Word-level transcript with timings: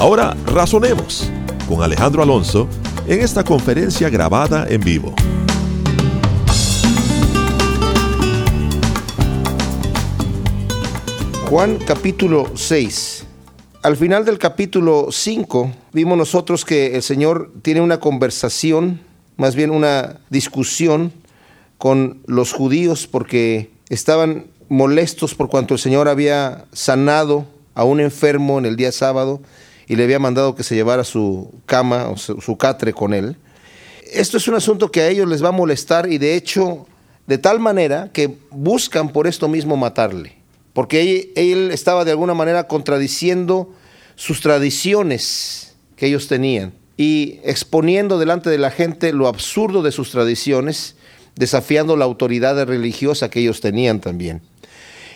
Ahora 0.00 0.34
razonemos 0.46 1.30
con 1.68 1.82
Alejandro 1.82 2.22
Alonso 2.22 2.66
en 3.06 3.20
esta 3.20 3.44
conferencia 3.44 4.08
grabada 4.08 4.66
en 4.66 4.80
vivo. 4.80 5.14
Juan 11.50 11.76
capítulo 11.86 12.50
6. 12.54 13.26
Al 13.82 13.94
final 13.98 14.24
del 14.24 14.38
capítulo 14.38 15.08
5 15.10 15.70
vimos 15.92 16.16
nosotros 16.16 16.64
que 16.64 16.96
el 16.96 17.02
Señor 17.02 17.52
tiene 17.60 17.82
una 17.82 18.00
conversación, 18.00 19.02
más 19.36 19.54
bien 19.54 19.70
una 19.70 20.18
discusión 20.30 21.12
con 21.76 22.22
los 22.24 22.54
judíos 22.54 23.06
porque 23.06 23.70
estaban 23.90 24.46
molestos 24.70 25.34
por 25.34 25.50
cuanto 25.50 25.74
el 25.74 25.80
Señor 25.80 26.08
había 26.08 26.64
sanado 26.72 27.44
a 27.74 27.84
un 27.84 28.00
enfermo 28.00 28.58
en 28.58 28.64
el 28.64 28.76
día 28.76 28.92
sábado 28.92 29.42
y 29.90 29.96
le 29.96 30.04
había 30.04 30.20
mandado 30.20 30.54
que 30.54 30.62
se 30.62 30.76
llevara 30.76 31.02
su 31.02 31.52
cama 31.66 32.10
o 32.10 32.16
su, 32.16 32.56
catre 32.56 32.92
con 32.92 33.12
él. 33.12 33.34
Esto 34.12 34.36
es 34.36 34.46
un 34.46 34.54
asunto 34.54 34.92
que 34.92 35.00
a 35.00 35.08
ellos 35.08 35.28
les 35.28 35.42
va 35.42 35.48
a 35.48 35.52
molestar 35.52 36.12
y 36.12 36.18
de 36.18 36.36
hecho 36.36 36.86
de 37.26 37.38
tal 37.38 37.58
manera 37.58 38.08
que 38.12 38.38
buscan 38.52 39.08
por 39.08 39.26
esto 39.26 39.48
mismo 39.48 39.76
matarle, 39.76 40.36
porque 40.74 41.32
él, 41.34 41.72
estaba 41.72 42.04
de 42.04 42.12
alguna 42.12 42.34
manera 42.34 42.68
contradiciendo 42.68 43.74
sus 44.14 44.40
tradiciones 44.40 45.74
que 45.96 46.06
ellos 46.06 46.28
tenían 46.28 46.72
y 46.96 47.40
exponiendo 47.42 48.20
delante 48.20 48.48
de 48.48 48.58
la 48.58 48.70
gente 48.70 49.12
lo 49.12 49.26
absurdo 49.26 49.82
de 49.82 49.90
sus 49.90 50.12
tradiciones, 50.12 50.94
desafiando 51.34 51.96
la 51.96 52.04
autoridad 52.04 52.64
religiosa 52.64 53.28
que 53.28 53.40
ellos 53.40 53.60
tenían 53.60 54.00
también. 54.00 54.40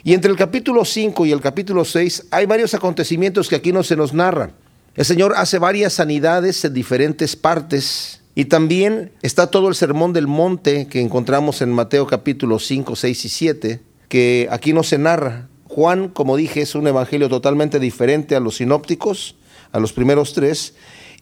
Y 0.02 0.14
entre 0.14 0.32
el 0.32 0.36
capítulo 0.36 0.84
5 0.84 1.26
y 1.26 1.30
el 1.30 1.40
capítulo 1.40 1.84
6 1.84 2.26
hay 2.32 2.46
varios 2.46 2.74
acontecimientos 2.74 3.48
que 3.48 3.54
aquí 3.54 3.72
no 3.72 3.84
se 3.84 3.94
nos 3.94 4.12
narran. 4.12 4.63
El 4.96 5.04
Señor 5.04 5.34
hace 5.36 5.58
varias 5.58 5.94
sanidades 5.94 6.64
en 6.64 6.72
diferentes 6.72 7.34
partes 7.34 8.20
y 8.36 8.44
también 8.44 9.10
está 9.22 9.48
todo 9.48 9.68
el 9.68 9.74
sermón 9.74 10.12
del 10.12 10.28
monte 10.28 10.86
que 10.86 11.00
encontramos 11.00 11.62
en 11.62 11.72
Mateo 11.72 12.06
capítulo 12.06 12.60
5, 12.60 12.94
6 12.94 13.24
y 13.24 13.28
7, 13.28 13.80
que 14.08 14.46
aquí 14.52 14.72
no 14.72 14.84
se 14.84 14.98
narra. 14.98 15.48
Juan, 15.64 16.10
como 16.10 16.36
dije, 16.36 16.60
es 16.60 16.76
un 16.76 16.86
evangelio 16.86 17.28
totalmente 17.28 17.80
diferente 17.80 18.36
a 18.36 18.40
los 18.40 18.58
sinópticos, 18.58 19.34
a 19.72 19.80
los 19.80 19.92
primeros 19.92 20.32
tres, 20.32 20.74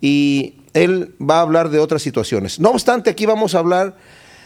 y 0.03 0.57
él 0.75 1.15
va 1.19 1.39
a 1.39 1.41
hablar 1.41 1.71
de 1.71 1.79
otras 1.79 2.03
situaciones. 2.03 2.61
No 2.61 2.73
obstante, 2.73 3.09
aquí 3.09 3.25
vamos 3.25 3.55
a 3.55 3.61
hablar 3.61 3.97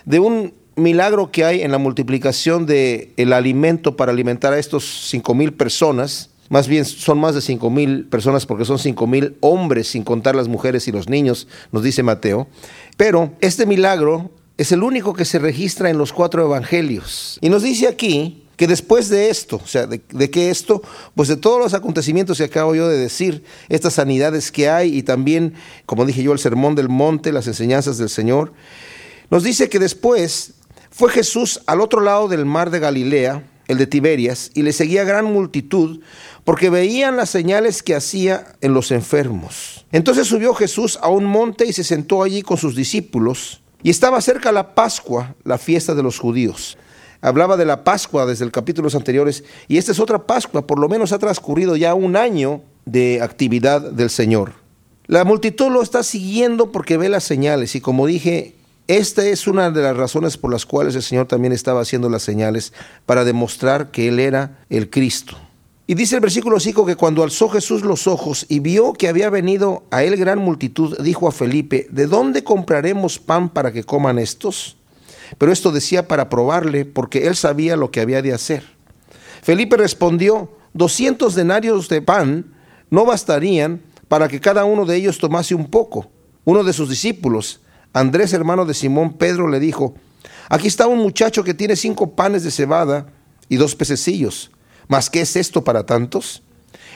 de 0.05 0.21
un 0.21 0.55
milagro 0.77 1.33
que 1.33 1.45
hay 1.45 1.63
en 1.63 1.73
la 1.73 1.79
multiplicación 1.79 2.65
del 2.65 3.13
el 3.17 3.33
alimento 3.33 3.97
para 3.97 4.13
alimentar 4.13 4.53
a 4.53 4.59
estos 4.61 5.09
cinco 5.09 5.35
mil 5.35 5.53
personas 5.53 6.31
más 6.49 6.69
bien 6.69 6.85
son 6.85 7.19
más 7.19 7.35
de 7.35 7.41
cinco 7.41 7.71
mil 7.71 8.05
personas 8.07 8.47
porque 8.47 8.65
son 8.65 8.79
cinco 8.79 9.07
mil 9.07 9.37
hombres 9.41 9.89
sin 9.89 10.05
contar 10.05 10.37
las 10.37 10.49
mujeres 10.49 10.87
y 10.89 10.93
los 10.93 11.09
niños, 11.09 11.49
nos 11.73 11.83
dice 11.83 12.03
Mateo. 12.03 12.49
Pero 12.97 13.33
este 13.41 13.67
milagro 13.67 14.31
es 14.57 14.73
el 14.73 14.83
único 14.83 15.13
que 15.13 15.25
se 15.25 15.39
registra 15.39 15.91
en 15.91 15.99
los 15.99 16.13
cuatro 16.13 16.45
evangelios. 16.45 17.39
Y 17.41 17.49
nos 17.49 17.63
dice 17.63 17.89
aquí 17.89 18.45
que 18.57 18.67
después 18.67 19.11
de 19.11 19.29
esto, 19.29 19.61
o 19.63 19.67
sea, 19.67 19.87
de, 19.87 20.01
de 20.11 20.31
que 20.31 20.51
esto, 20.51 20.81
pues 21.15 21.29
de 21.29 21.37
todos 21.37 21.61
los 21.61 21.75
acontecimientos 21.75 22.39
que 22.39 22.45
acabo 22.45 22.75
yo 22.75 22.89
de 22.89 22.97
decir, 22.97 23.45
estas 23.69 23.95
sanidades 23.95 24.51
que 24.51 24.71
hay 24.71 24.97
y 24.97 25.03
también, 25.03 25.55
como 25.85 26.07
dije 26.07 26.23
yo, 26.23 26.33
el 26.33 26.39
sermón 26.39 26.75
del 26.75 26.89
monte, 26.89 27.33
las 27.33 27.47
enseñanzas 27.47 27.99
del 27.99 28.09
Señor, 28.09 28.53
nos 29.31 29.43
dice 29.43 29.69
que 29.69 29.79
después 29.79 30.55
fue 30.91 31.11
Jesús 31.11 31.61
al 31.67 31.83
otro 31.83 32.01
lado 32.01 32.29
del 32.29 32.47
mar 32.47 32.71
de 32.71 32.79
Galilea, 32.79 33.43
el 33.69 33.79
de 33.79 33.87
Tiberias, 33.87 34.51
y 34.55 34.63
le 34.63 34.73
seguía 34.73 35.05
gran 35.05 35.25
multitud, 35.25 36.01
porque 36.45 36.71
veían 36.71 37.17
las 37.17 37.31
señales 37.31 37.83
que 37.83 37.95
hacía 37.95 38.55
en 38.61 38.75
los 38.75 38.91
enfermos. 38.91 39.87
Entonces 39.93 40.27
subió 40.27 40.55
Jesús 40.55 40.99
a 41.03 41.09
un 41.09 41.25
monte 41.25 41.67
y 41.67 41.73
se 41.73 41.85
sentó 41.85 42.23
allí 42.23 42.43
con 42.43 42.57
sus 42.57 42.77
discípulos, 42.77 43.63
y 43.83 43.91
estaba 43.91 44.21
cerca 44.21 44.53
la 44.53 44.75
Pascua, 44.75 45.35
la 45.45 45.59
fiesta 45.59 45.95
de 45.95 46.03
los 46.03 46.19
judíos. 46.19 46.79
Hablaba 47.21 47.57
de 47.57 47.65
la 47.65 47.85
Pascua 47.85 48.27
desde 48.27 48.45
el 48.45 48.53
capítulos 48.53 48.95
anteriores, 48.95 49.45
y 49.69 49.79
esta 49.79 49.93
es 49.93 50.01
otra 50.01 50.27
Pascua, 50.27 50.67
por 50.67 50.79
lo 50.79 50.89
menos 50.89 51.13
ha 51.13 51.19
transcurrido 51.19 51.77
ya 51.77 51.95
un 51.95 52.17
año 52.17 52.63
de 52.85 53.21
actividad 53.23 53.81
del 53.81 54.11
Señor. 54.11 54.53
La 55.07 55.25
multitud 55.25 55.71
lo 55.71 55.83
está 55.83 56.03
siguiendo 56.03 56.73
porque 56.73 56.97
ve 56.97 57.09
las 57.09 57.25
señales, 57.25 57.77
y 57.77 57.81
como 57.81 58.07
dije, 58.07 58.56
esta 58.89 59.27
es 59.27 59.47
una 59.47 59.71
de 59.71 59.83
las 59.83 59.97
razones 59.97 60.37
por 60.37 60.53
las 60.53 60.65
cuales 60.65 60.95
el 60.95 61.03
Señor 61.03 61.27
también 61.27 61.53
estaba 61.53 61.81
haciendo 61.81 62.09
las 62.09 62.23
señales 62.23 62.73
para 63.05 63.25
demostrar 63.25 63.91
que 63.91 64.09
Él 64.09 64.21
era 64.21 64.59
el 64.71 64.91
Cristo. 64.91 65.37
Y 65.89 65.95
dice 65.95 66.17
el 66.17 66.21
versículo 66.21 66.59
5 66.59 66.85
que 66.85 66.97
cuando 66.97 67.23
alzó 67.23 67.49
Jesús 67.49 67.83
los 67.83 68.09
ojos 68.09 68.45
y 68.49 68.59
vio 68.59 68.93
que 68.93 69.09
había 69.09 69.31
venido 69.31 69.85
a 69.93 70.03
él 70.03 70.17
gran 70.17 70.41
multitud, 70.41 70.99
dijo 70.99 71.29
a 71.29 71.33
Felipe, 71.33 71.87
¿de 71.91 72.09
dónde 72.09 72.43
compraremos 72.43 73.21
pan 73.21 73.49
para 73.49 73.71
que 73.71 73.85
coman 73.85 74.19
estos? 74.19 74.77
Pero 75.39 75.53
esto 75.53 75.71
decía 75.71 76.09
para 76.09 76.29
probarle, 76.29 76.87
porque 76.87 77.29
él 77.29 77.37
sabía 77.37 77.77
lo 77.77 77.93
que 77.93 78.01
había 78.01 78.21
de 78.21 78.33
hacer. 78.33 78.65
Felipe 79.43 79.77
respondió, 79.77 80.51
doscientos 80.75 81.37
denarios 81.37 81.89
de 81.89 82.03
pan 82.03 82.53
no 82.91 83.05
bastarían 83.05 83.81
para 84.09 84.27
que 84.27 84.41
cada 84.41 84.65
uno 84.65 84.87
de 84.87 84.97
ellos 84.97 85.19
tomase 85.19 85.55
un 85.55 85.71
poco. 85.71 86.11
Uno 86.45 86.65
de 86.65 86.73
sus 86.73 86.89
discípulos, 86.89 87.61
Andrés, 87.97 88.35
hermano 88.35 88.67
de 88.67 88.75
Simón 88.75 89.15
Pedro, 89.15 89.49
le 89.49 89.59
dijo, 89.59 89.95
aquí 90.51 90.67
está 90.67 90.87
un 90.87 90.99
muchacho 90.99 91.43
que 91.45 91.55
tiene 91.55 91.77
cinco 91.77 92.11
panes 92.15 92.45
de 92.45 92.51
cebada 92.51 93.07
y 93.49 93.57
dos 93.57 93.75
pececillos, 93.75 94.51
mas 94.87 95.09
¿qué 95.09 95.23
es 95.23 95.35
esto 95.35 95.65
para 95.65 95.87
tantos? 95.87 96.43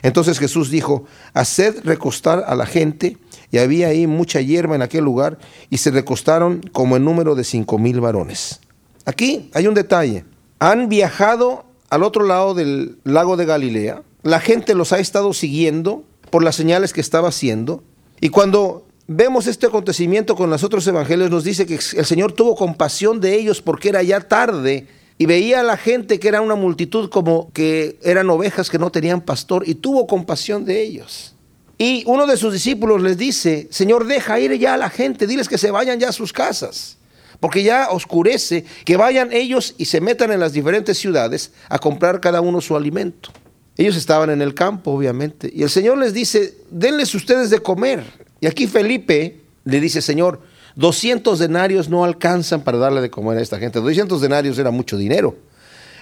Entonces 0.02 0.38
Jesús 0.38 0.70
dijo, 0.70 1.06
haced 1.32 1.84
recostar 1.84 2.44
a 2.46 2.54
la 2.54 2.66
gente, 2.66 3.16
y 3.50 3.56
había 3.56 3.88
ahí 3.88 4.06
mucha 4.06 4.42
hierba 4.42 4.74
en 4.76 4.82
aquel 4.82 5.02
lugar, 5.02 5.38
y 5.70 5.78
se 5.78 5.90
recostaron 5.90 6.60
como 6.70 6.98
en 6.98 7.04
número 7.06 7.34
de 7.34 7.44
cinco 7.44 7.78
mil 7.78 7.98
varones. 8.02 8.60
Aquí 9.06 9.50
hay 9.54 9.68
un 9.68 9.74
detalle. 9.74 10.26
Han 10.58 10.90
viajado 10.90 11.64
al 11.88 12.02
otro 12.02 12.26
lado 12.26 12.52
del 12.52 12.98
lago 13.04 13.38
de 13.38 13.46
Galilea, 13.46 14.02
la 14.22 14.38
gente 14.38 14.74
los 14.74 14.92
ha 14.92 14.98
estado 14.98 15.32
siguiendo 15.32 16.04
por 16.28 16.44
las 16.44 16.56
señales 16.56 16.92
que 16.92 17.00
estaba 17.00 17.28
haciendo, 17.28 17.82
y 18.20 18.28
cuando 18.28 18.84
vemos 19.12 19.48
este 19.48 19.66
acontecimiento 19.66 20.36
con 20.36 20.50
los 20.50 20.62
otros 20.62 20.86
evangelios, 20.86 21.32
nos 21.32 21.42
dice 21.42 21.66
que 21.66 21.74
el 21.96 22.06
Señor 22.06 22.30
tuvo 22.30 22.54
compasión 22.54 23.20
de 23.20 23.34
ellos 23.34 23.60
porque 23.60 23.88
era 23.88 24.04
ya 24.04 24.20
tarde 24.20 24.86
y 25.18 25.26
veía 25.26 25.60
a 25.60 25.62
la 25.64 25.76
gente 25.76 26.20
que 26.20 26.28
era 26.28 26.40
una 26.40 26.54
multitud 26.54 27.10
como 27.10 27.50
que 27.52 27.98
eran 28.04 28.30
ovejas 28.30 28.70
que 28.70 28.78
no 28.78 28.92
tenían 28.92 29.20
pastor 29.20 29.64
y 29.66 29.74
tuvo 29.74 30.06
compasión 30.06 30.64
de 30.64 30.80
ellos. 30.80 31.34
Y 31.76 32.04
uno 32.06 32.24
de 32.24 32.36
sus 32.36 32.52
discípulos 32.52 33.02
les 33.02 33.18
dice, 33.18 33.66
Señor, 33.72 34.06
deja 34.06 34.38
ir 34.38 34.56
ya 34.58 34.74
a 34.74 34.76
la 34.76 34.90
gente, 34.90 35.26
diles 35.26 35.48
que 35.48 35.58
se 35.58 35.72
vayan 35.72 35.98
ya 35.98 36.10
a 36.10 36.12
sus 36.12 36.32
casas, 36.32 36.96
porque 37.40 37.64
ya 37.64 37.88
oscurece, 37.90 38.64
que 38.84 38.96
vayan 38.96 39.32
ellos 39.32 39.74
y 39.76 39.86
se 39.86 40.00
metan 40.00 40.30
en 40.30 40.38
las 40.38 40.52
diferentes 40.52 40.98
ciudades 40.98 41.50
a 41.68 41.80
comprar 41.80 42.20
cada 42.20 42.40
uno 42.40 42.60
su 42.60 42.76
alimento. 42.76 43.30
Ellos 43.76 43.96
estaban 43.96 44.30
en 44.30 44.40
el 44.40 44.54
campo, 44.54 44.92
obviamente, 44.92 45.50
y 45.52 45.64
el 45.64 45.70
Señor 45.70 45.98
les 45.98 46.14
dice, 46.14 46.54
denles 46.70 47.12
ustedes 47.12 47.50
de 47.50 47.58
comer. 47.58 48.29
Y 48.40 48.46
aquí 48.46 48.66
Felipe 48.66 49.40
le 49.64 49.80
dice, 49.80 50.02
Señor, 50.02 50.40
200 50.76 51.38
denarios 51.38 51.88
no 51.88 52.04
alcanzan 52.04 52.62
para 52.62 52.78
darle 52.78 53.00
de 53.00 53.10
comer 53.10 53.38
a 53.38 53.42
esta 53.42 53.58
gente. 53.58 53.80
200 53.80 54.20
denarios 54.20 54.58
era 54.58 54.70
mucho 54.70 54.96
dinero. 54.96 55.36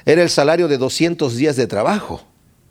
Era 0.05 0.23
el 0.23 0.31
salario 0.31 0.69
de 0.69 0.79
200 0.79 1.37
días 1.37 1.57
de 1.57 1.67
trabajo. 1.67 2.23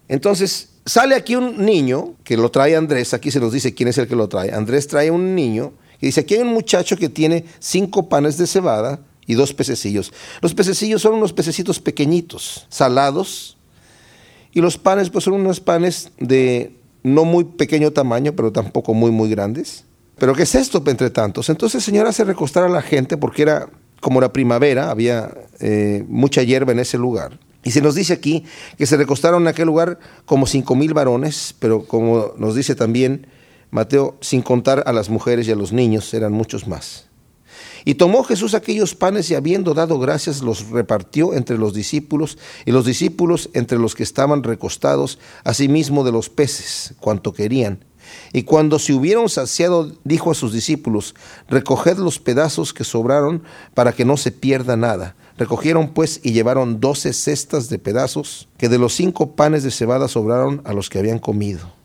Entonces, 0.07 0.69
sale 0.85 1.15
aquí 1.15 1.35
un 1.35 1.65
niño, 1.65 2.15
que 2.23 2.37
lo 2.37 2.49
trae 2.49 2.75
Andrés, 2.75 3.13
aquí 3.13 3.29
se 3.29 3.39
nos 3.39 3.51
dice 3.51 3.73
quién 3.73 3.89
es 3.89 3.97
el 3.97 4.07
que 4.07 4.15
lo 4.15 4.29
trae. 4.29 4.53
Andrés 4.53 4.87
trae 4.87 5.11
un 5.11 5.35
niño 5.35 5.73
y 5.99 6.07
dice, 6.07 6.21
aquí 6.21 6.35
hay 6.35 6.41
un 6.41 6.53
muchacho 6.53 6.95
que 6.95 7.09
tiene 7.09 7.45
cinco 7.59 8.07
panes 8.07 8.37
de 8.37 8.47
cebada 8.47 9.01
y 9.25 9.33
dos 9.33 9.53
pececillos. 9.53 10.13
Los 10.41 10.53
pececillos 10.53 11.01
son 11.01 11.15
unos 11.15 11.33
pececitos 11.33 11.79
pequeñitos, 11.79 12.65
salados, 12.69 13.57
y 14.53 14.61
los 14.61 14.77
panes 14.77 15.09
pues 15.09 15.25
son 15.25 15.33
unos 15.33 15.59
panes 15.59 16.11
de 16.17 16.76
no 17.13 17.25
muy 17.25 17.43
pequeño 17.43 17.91
tamaño, 17.91 18.33
pero 18.33 18.51
tampoco 18.51 18.93
muy, 18.93 19.11
muy 19.11 19.29
grandes. 19.29 19.85
Pero 20.17 20.33
¿qué 20.33 20.43
es 20.43 20.55
esto 20.55 20.83
entre 20.87 21.09
tantos? 21.09 21.49
Entonces 21.49 21.75
el 21.75 21.81
Señor 21.81 22.07
hace 22.07 22.23
recostar 22.23 22.63
a 22.63 22.69
la 22.69 22.81
gente 22.81 23.17
porque 23.17 23.43
era 23.43 23.69
como 23.99 24.21
la 24.21 24.33
primavera, 24.33 24.89
había 24.89 25.31
eh, 25.59 26.03
mucha 26.07 26.43
hierba 26.43 26.71
en 26.71 26.79
ese 26.79 26.97
lugar. 26.97 27.39
Y 27.63 27.71
se 27.71 27.81
nos 27.81 27.95
dice 27.95 28.13
aquí 28.13 28.45
que 28.77 28.85
se 28.85 28.97
recostaron 28.97 29.43
en 29.43 29.47
aquel 29.49 29.67
lugar 29.67 29.99
como 30.25 30.47
cinco 30.47 30.75
mil 30.75 30.93
varones, 30.93 31.55
pero 31.59 31.85
como 31.85 32.33
nos 32.37 32.55
dice 32.55 32.75
también 32.75 33.27
Mateo, 33.71 34.17
sin 34.21 34.41
contar 34.41 34.83
a 34.85 34.93
las 34.93 35.09
mujeres 35.09 35.47
y 35.47 35.51
a 35.51 35.55
los 35.55 35.73
niños, 35.73 36.13
eran 36.13 36.31
muchos 36.31 36.67
más. 36.67 37.06
Y 37.87 37.95
tomó 37.95 38.25
Jesús 38.25 38.53
aquellos 38.53 38.95
panes 38.95 39.31
y 39.31 39.35
habiendo 39.35 39.73
dado 39.73 39.97
gracias 39.97 40.41
los 40.41 40.71
repartió 40.71 41.33
entre 41.33 41.57
los 41.57 41.73
discípulos 41.73 42.37
y 42.65 42.73
los 42.73 42.85
discípulos 42.85 43.49
entre 43.53 43.79
los 43.79 43.95
que 43.95 44.03
estaban 44.03 44.43
recostados, 44.43 45.19
asimismo 45.45 46.03
de 46.03 46.11
los 46.11 46.27
peces, 46.27 46.95
cuanto 46.99 47.31
querían. 47.31 47.85
Y 48.33 48.43
cuando 48.43 48.77
se 48.77 48.91
hubieron 48.91 49.29
saciado, 49.29 49.89
dijo 50.03 50.31
a 50.31 50.35
sus 50.35 50.51
discípulos, 50.51 51.15
recoged 51.47 51.95
los 51.95 52.19
pedazos 52.19 52.73
que 52.73 52.83
sobraron 52.83 53.43
para 53.73 53.93
que 53.93 54.03
no 54.03 54.17
se 54.17 54.33
pierda 54.33 54.75
nada. 54.75 55.15
Recogieron 55.37 55.93
pues 55.93 56.19
y 56.23 56.33
llevaron 56.33 56.81
doce 56.81 57.13
cestas 57.13 57.69
de 57.69 57.79
pedazos, 57.79 58.49
que 58.57 58.67
de 58.67 58.79
los 58.79 58.95
cinco 58.95 59.37
panes 59.37 59.63
de 59.63 59.71
cebada 59.71 60.09
sobraron 60.09 60.61
a 60.65 60.73
los 60.73 60.89
que 60.89 60.99
habían 60.99 61.19
comido. 61.19 61.76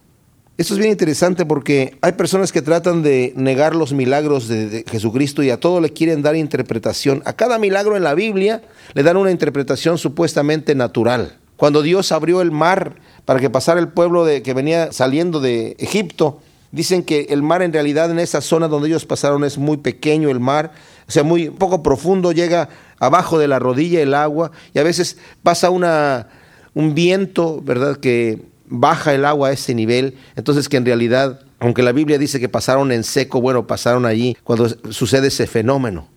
Esto 0.59 0.75
es 0.75 0.81
bien 0.81 0.91
interesante 0.91 1.47
porque 1.47 1.97
hay 2.03 2.13
personas 2.13 2.53
que 2.53 2.61
tratan 2.61 3.03
de 3.03 3.33
negar 3.37 3.75
los 3.75 3.95
milagros 3.95 4.49
de, 4.49 4.85
Jesucristo 4.87 5.43
y 5.43 5.49
a 5.49 5.59
todo 5.59 5.81
le 5.81 5.95
quieren 5.95 6.21
dar 6.21 6.37
interpretación. 6.37 7.23
A 7.25 7.33
cada 7.33 7.59
milagro 7.59 7.97
en 7.97 8.03
la 8.03 8.15
Biblia 8.15 8.63
le 8.93 9.03
dan 9.03 9.17
una 9.17 9.31
interpretación 9.31 9.97
supuestamente 9.97 10.75
natural. 10.75 11.39
Cuando 11.57 11.81
Dios 11.81 12.13
abrió 12.13 12.43
el 12.43 12.51
mar 12.51 12.97
para 13.25 13.41
que 13.41 13.49
pasara 13.49 13.81
el 13.81 13.89
pueblo 13.89 14.27
de, 14.27 14.43
que 14.43 14.53
venía 14.53 14.93
saliendo 14.93 15.41
de 15.41 15.75
Egipto, 15.79 16.41
dicen 16.71 17.03
que 17.03 17.29
el 17.31 17.43
mar 17.43 17.63
en 17.63 17.73
realidad 17.73 18.11
en 18.11 18.19
esa 18.19 18.43
zona 18.43 18.69
donde 18.69 18.89
ellos 18.89 19.07
pasaron 19.07 19.45
es 19.45 19.57
muy 19.57 19.79
pequeño 19.79 20.29
el 20.29 20.41
mar, 20.41 20.73
o 21.09 21.11
sea, 21.11 21.23
muy 21.23 21.49
poco 21.49 21.83
profundo, 21.83 22.31
llega 22.33 22.69
abajo 22.99 23.39
de 23.39 23.49
la 23.49 23.59
rodilla 23.59 24.03
el 24.03 24.13
agua 24.13 24.53
y 24.75 24.79
a 24.79 24.83
veces 24.83 25.17
pasa 25.43 25.71
una, 25.71 26.29
un 26.75 26.95
viento, 26.95 27.61
¿verdad? 27.63 27.97
Que 27.97 28.52
baja 28.73 29.15
el 29.15 29.25
agua 29.25 29.49
a 29.49 29.53
ese 29.53 29.75
nivel, 29.75 30.17
entonces 30.35 30.69
que 30.69 30.79
en 30.79 30.87
realidad, 30.87 31.41
aunque 31.61 31.83
la 31.83 31.93
Biblia 31.93 32.19
dice 32.19 32.41
que 32.41 32.49
pasaron 32.49 32.91
en 32.91 33.05
seco, 33.05 33.41
bueno, 33.41 33.67
pasaron 33.67 34.07
allí 34.07 34.37
cuando 34.43 34.69
sucede 34.91 35.29
ese 35.29 35.47
fenómeno. 35.47 36.09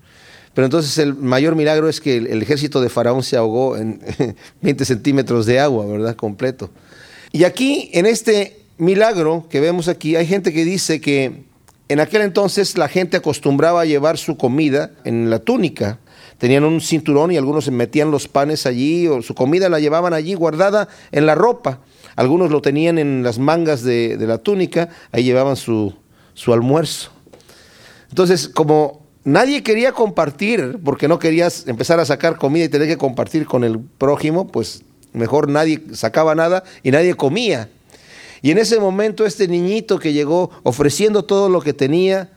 Pero 0.54 0.66
entonces 0.66 0.98
el 0.98 1.14
mayor 1.14 1.56
milagro 1.56 1.90
es 1.90 2.00
que 2.00 2.16
el, 2.16 2.42
ejército 2.42 2.80
de 2.80 2.90
Faraón 2.90 3.24
se 3.24 3.36
ahogó 3.36 3.76
en 3.76 4.00
20 4.62 4.86
centímetros 4.86 5.46
de 5.46 5.60
agua, 5.60 5.86
¿verdad? 5.86 6.16
Completo. 6.16 6.70
Y 7.34 7.44
aquí, 7.44 7.90
en 7.94 8.06
este 8.06 8.62
milagro 8.78 9.48
que 9.50 9.60
vemos 9.60 9.90
aquí, 9.90 10.16
hay 10.16 10.26
gente 10.26 10.54
que 10.54 10.64
dice 10.64 11.02
que 11.02 11.44
en 11.90 12.00
aquel 12.00 12.22
entonces 12.22 12.78
la 12.78 12.88
gente 12.88 13.18
acostumbraba 13.18 13.82
a 13.82 13.86
llevar 13.86 14.18
su 14.18 14.38
comida 14.38 14.92
en 15.04 15.30
la 15.30 15.40
túnica. 15.40 16.00
Tenían 16.38 16.64
un 16.64 16.80
cinturón 16.80 17.34
y 17.34 17.38
algunos 17.38 17.70
metían 17.70 18.10
los 18.10 18.30
panes 18.30 18.66
allí 18.66 19.08
o 19.08 19.22
su 19.22 19.36
comida 19.36 19.68
la 19.68 19.82
llevaban 19.82 20.14
allí 20.14 20.36
guardada 20.36 20.88
en 21.12 21.26
la 21.26 21.36
ropa. 21.36 21.82
Algunos 22.16 22.52
lo 22.52 22.62
tenían 22.62 22.98
en 22.98 23.24
las 23.24 23.40
mangas 23.40 23.84
de, 23.84 24.18
la 24.20 24.38
túnica, 24.38 24.90
ahí 25.12 25.24
llevaban 25.24 25.56
su, 25.56 25.94
su 26.34 26.54
almuerzo. 26.54 27.12
Entonces, 28.10 28.48
como 28.48 29.06
nadie 29.24 29.64
quería 29.64 29.92
compartir, 29.92 30.80
porque 30.84 31.08
no 31.08 31.20
querías 31.20 31.68
empezar 31.68 32.00
a 32.00 32.06
sacar 32.06 32.38
comida 32.38 32.66
y 32.66 32.70
tener 32.70 32.88
que 32.88 32.98
compartir 32.98 33.46
con 33.46 33.64
el 33.64 33.80
prójimo, 33.80 34.48
pues 34.48 34.84
mejor 35.14 35.50
nadie 35.50 35.82
sacaba 35.94 36.36
nada 36.36 36.64
y 36.84 36.92
nadie 36.92 37.16
comía. 37.16 37.70
Y 38.42 38.52
en 38.52 38.60
ese 38.60 38.80
momento 38.80 39.26
este 39.26 39.48
niñito 39.48 39.98
que 39.98 40.14
llegó 40.14 40.52
ofreciendo 40.64 41.26
todo 41.26 41.50
lo 41.50 41.62
que 41.62 41.74
tenía, 41.74 42.30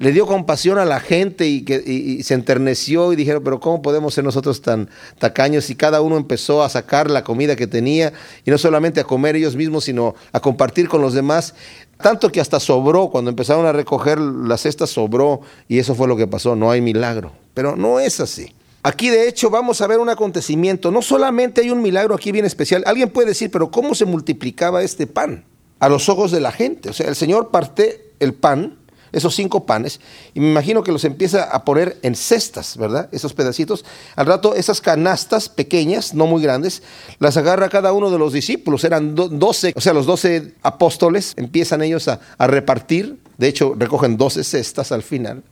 le 0.00 0.12
dio 0.12 0.26
compasión 0.26 0.78
a 0.78 0.86
la 0.86 0.98
gente 0.98 1.46
y, 1.46 1.60
que, 1.60 2.22
se 2.24 2.32
enterneció 2.32 3.12
y 3.12 3.16
dijeron, 3.16 3.44
pero 3.44 3.60
¿cómo 3.60 3.82
podemos 3.82 4.14
ser 4.14 4.24
nosotros 4.24 4.62
tan 4.62 4.88
tacaños? 5.18 5.68
Y 5.68 5.74
cada 5.74 6.00
uno 6.00 6.16
empezó 6.16 6.62
a 6.64 6.70
sacar 6.70 7.10
la 7.10 7.22
comida 7.22 7.54
que 7.54 7.66
tenía 7.66 8.14
y 8.46 8.50
no 8.50 8.56
solamente 8.56 9.00
a 9.00 9.04
comer 9.04 9.36
ellos 9.36 9.56
mismos, 9.56 9.84
sino 9.84 10.14
a 10.32 10.40
compartir 10.40 10.88
con 10.88 11.02
los 11.02 11.12
demás. 11.12 11.54
Tanto 12.00 12.32
que 12.32 12.40
hasta 12.40 12.58
sobró, 12.60 13.10
cuando 13.10 13.28
empezaron 13.28 13.66
a 13.66 13.72
recoger 13.72 14.18
las 14.18 14.62
cestas 14.62 14.88
sobró 14.88 15.42
y 15.68 15.78
eso 15.78 15.94
fue 15.94 16.08
lo 16.08 16.16
que 16.16 16.26
pasó, 16.26 16.56
no 16.56 16.70
hay 16.70 16.80
milagro. 16.80 17.32
Pero 17.52 17.76
no 17.76 18.00
es 18.00 18.20
así. 18.20 18.54
Aquí 18.82 19.10
de 19.10 19.28
hecho 19.28 19.50
vamos 19.50 19.82
a 19.82 19.86
ver 19.86 19.98
un 19.98 20.08
acontecimiento, 20.08 20.90
no 20.90 21.02
solamente 21.02 21.60
hay 21.60 21.68
un 21.68 21.82
milagro 21.82 22.14
aquí 22.14 22.32
bien 22.32 22.46
especial, 22.46 22.82
alguien 22.86 23.10
puede 23.10 23.28
decir, 23.28 23.50
pero 23.50 23.70
¿cómo 23.70 23.94
se 23.94 24.06
multiplicaba 24.06 24.82
este 24.82 25.06
pan? 25.06 25.44
A 25.78 25.90
los 25.90 26.08
ojos 26.08 26.30
de 26.30 26.40
la 26.40 26.52
gente. 26.52 26.88
O 26.88 26.94
sea, 26.94 27.06
el 27.06 27.16
Señor 27.16 27.50
parte 27.50 28.10
el 28.20 28.34
pan 28.34 28.78
esos 29.12 29.34
cinco 29.34 29.66
panes, 29.66 30.00
y 30.34 30.40
me 30.40 30.50
imagino 30.50 30.82
que 30.82 30.92
los 30.92 31.04
empieza 31.04 31.44
a 31.44 31.64
poner 31.64 31.98
en 32.02 32.14
cestas, 32.14 32.76
¿verdad? 32.76 33.08
Esos 33.12 33.32
pedacitos. 33.32 33.84
Al 34.16 34.26
rato, 34.26 34.54
esas 34.54 34.80
canastas 34.80 35.48
pequeñas, 35.48 36.14
no 36.14 36.26
muy 36.26 36.42
grandes, 36.42 36.82
las 37.18 37.36
agarra 37.36 37.68
cada 37.68 37.92
uno 37.92 38.10
de 38.10 38.18
los 38.18 38.32
discípulos. 38.32 38.84
Eran 38.84 39.14
doce, 39.14 39.72
o 39.76 39.80
sea, 39.80 39.92
los 39.92 40.06
doce 40.06 40.54
apóstoles 40.62 41.34
empiezan 41.36 41.82
ellos 41.82 42.08
a, 42.08 42.20
repartir. 42.38 43.18
De 43.38 43.48
hecho, 43.48 43.74
recogen 43.78 44.16
doce 44.16 44.44
cestas 44.44 44.92
al 44.92 45.02
final. 45.02 45.42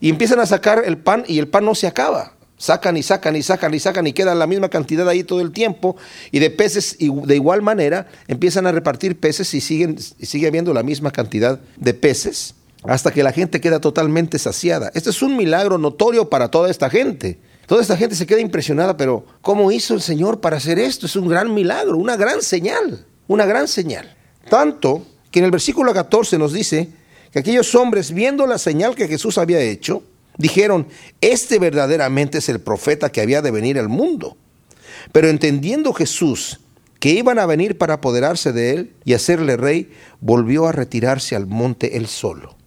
Y 0.00 0.10
empiezan 0.10 0.40
a 0.40 0.46
sacar 0.46 0.82
el 0.84 0.98
pan 0.98 1.24
y 1.26 1.38
el 1.38 1.48
pan 1.48 1.64
no 1.64 1.74
se 1.74 1.86
acaba 1.86 2.34
sacan 2.58 2.96
y 2.96 3.04
sacan 3.04 3.36
y 3.36 3.42
sacan 3.42 3.72
y 3.72 3.78
sacan 3.78 4.06
y 4.08 4.12
queda 4.12 4.34
la 4.34 4.48
misma 4.48 4.68
cantidad 4.68 5.08
ahí 5.08 5.22
todo 5.22 5.40
el 5.40 5.52
tiempo 5.52 5.96
y 6.32 6.40
de 6.40 6.50
peces 6.50 6.96
y 6.98 7.08
de 7.08 7.36
igual 7.36 7.62
manera 7.62 8.08
empiezan 8.26 8.66
a 8.66 8.72
repartir 8.72 9.18
peces 9.18 9.54
y 9.54 9.60
siguen 9.60 9.96
y 10.18 10.26
sigue 10.26 10.48
habiendo 10.48 10.74
la 10.74 10.82
misma 10.82 11.12
cantidad 11.12 11.60
de 11.76 11.94
peces 11.94 12.56
hasta 12.88 13.12
que 13.12 13.22
la 13.22 13.32
gente 13.32 13.60
queda 13.60 13.80
totalmente 13.80 14.38
saciada. 14.38 14.90
Este 14.94 15.10
es 15.10 15.20
un 15.20 15.36
milagro 15.36 15.76
notorio 15.76 16.30
para 16.30 16.50
toda 16.50 16.70
esta 16.70 16.88
gente. 16.88 17.38
Toda 17.66 17.82
esta 17.82 17.98
gente 17.98 18.16
se 18.16 18.26
queda 18.26 18.40
impresionada, 18.40 18.96
pero 18.96 19.26
¿cómo 19.42 19.70
hizo 19.70 19.92
el 19.92 20.00
Señor 20.00 20.40
para 20.40 20.56
hacer 20.56 20.78
esto? 20.78 21.04
Es 21.04 21.14
un 21.14 21.28
gran 21.28 21.52
milagro, 21.52 21.98
una 21.98 22.16
gran 22.16 22.40
señal, 22.40 23.04
una 23.26 23.44
gran 23.44 23.68
señal. 23.68 24.16
Tanto 24.48 25.06
que 25.30 25.40
en 25.40 25.44
el 25.44 25.50
versículo 25.50 25.92
14 25.92 26.38
nos 26.38 26.54
dice 26.54 26.88
que 27.30 27.40
aquellos 27.40 27.74
hombres, 27.74 28.10
viendo 28.12 28.46
la 28.46 28.56
señal 28.56 28.94
que 28.94 29.06
Jesús 29.06 29.36
había 29.36 29.60
hecho, 29.60 30.02
dijeron, 30.38 30.86
este 31.20 31.58
verdaderamente 31.58 32.38
es 32.38 32.48
el 32.48 32.60
profeta 32.60 33.12
que 33.12 33.20
había 33.20 33.42
de 33.42 33.50
venir 33.50 33.78
al 33.78 33.90
mundo. 33.90 34.38
Pero 35.12 35.28
entendiendo 35.28 35.92
Jesús 35.92 36.60
que 37.00 37.10
iban 37.10 37.38
a 37.38 37.44
venir 37.44 37.76
para 37.76 37.94
apoderarse 37.94 38.52
de 38.52 38.72
él 38.72 38.92
y 39.04 39.12
hacerle 39.12 39.58
rey, 39.58 39.92
volvió 40.20 40.66
a 40.66 40.72
retirarse 40.72 41.36
al 41.36 41.46
monte 41.46 41.98
él 41.98 42.06
solo. 42.06 42.57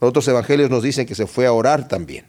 Otros 0.00 0.26
evangelios 0.28 0.70
nos 0.70 0.82
dicen 0.82 1.06
que 1.06 1.14
se 1.14 1.26
fue 1.26 1.46
a 1.46 1.52
orar 1.52 1.86
también. 1.86 2.24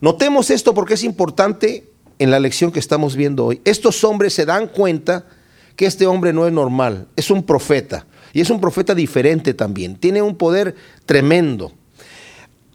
Notemos 0.00 0.50
esto 0.50 0.74
porque 0.74 0.94
es 0.94 1.04
importante 1.04 1.90
en 2.18 2.30
la 2.30 2.40
lección 2.40 2.72
que 2.72 2.78
estamos 2.78 3.16
viendo 3.16 3.44
hoy. 3.44 3.60
Estos 3.64 4.04
hombres 4.04 4.32
se 4.32 4.46
dan 4.46 4.68
cuenta 4.68 5.26
que 5.74 5.86
este 5.86 6.06
hombre 6.06 6.32
no 6.32 6.46
es 6.46 6.52
normal, 6.52 7.08
es 7.16 7.30
un 7.30 7.42
profeta. 7.42 8.06
Y 8.32 8.40
es 8.40 8.50
un 8.50 8.60
profeta 8.60 8.94
diferente 8.94 9.54
también, 9.54 9.96
tiene 9.96 10.20
un 10.20 10.36
poder 10.36 10.74
tremendo. 11.06 11.72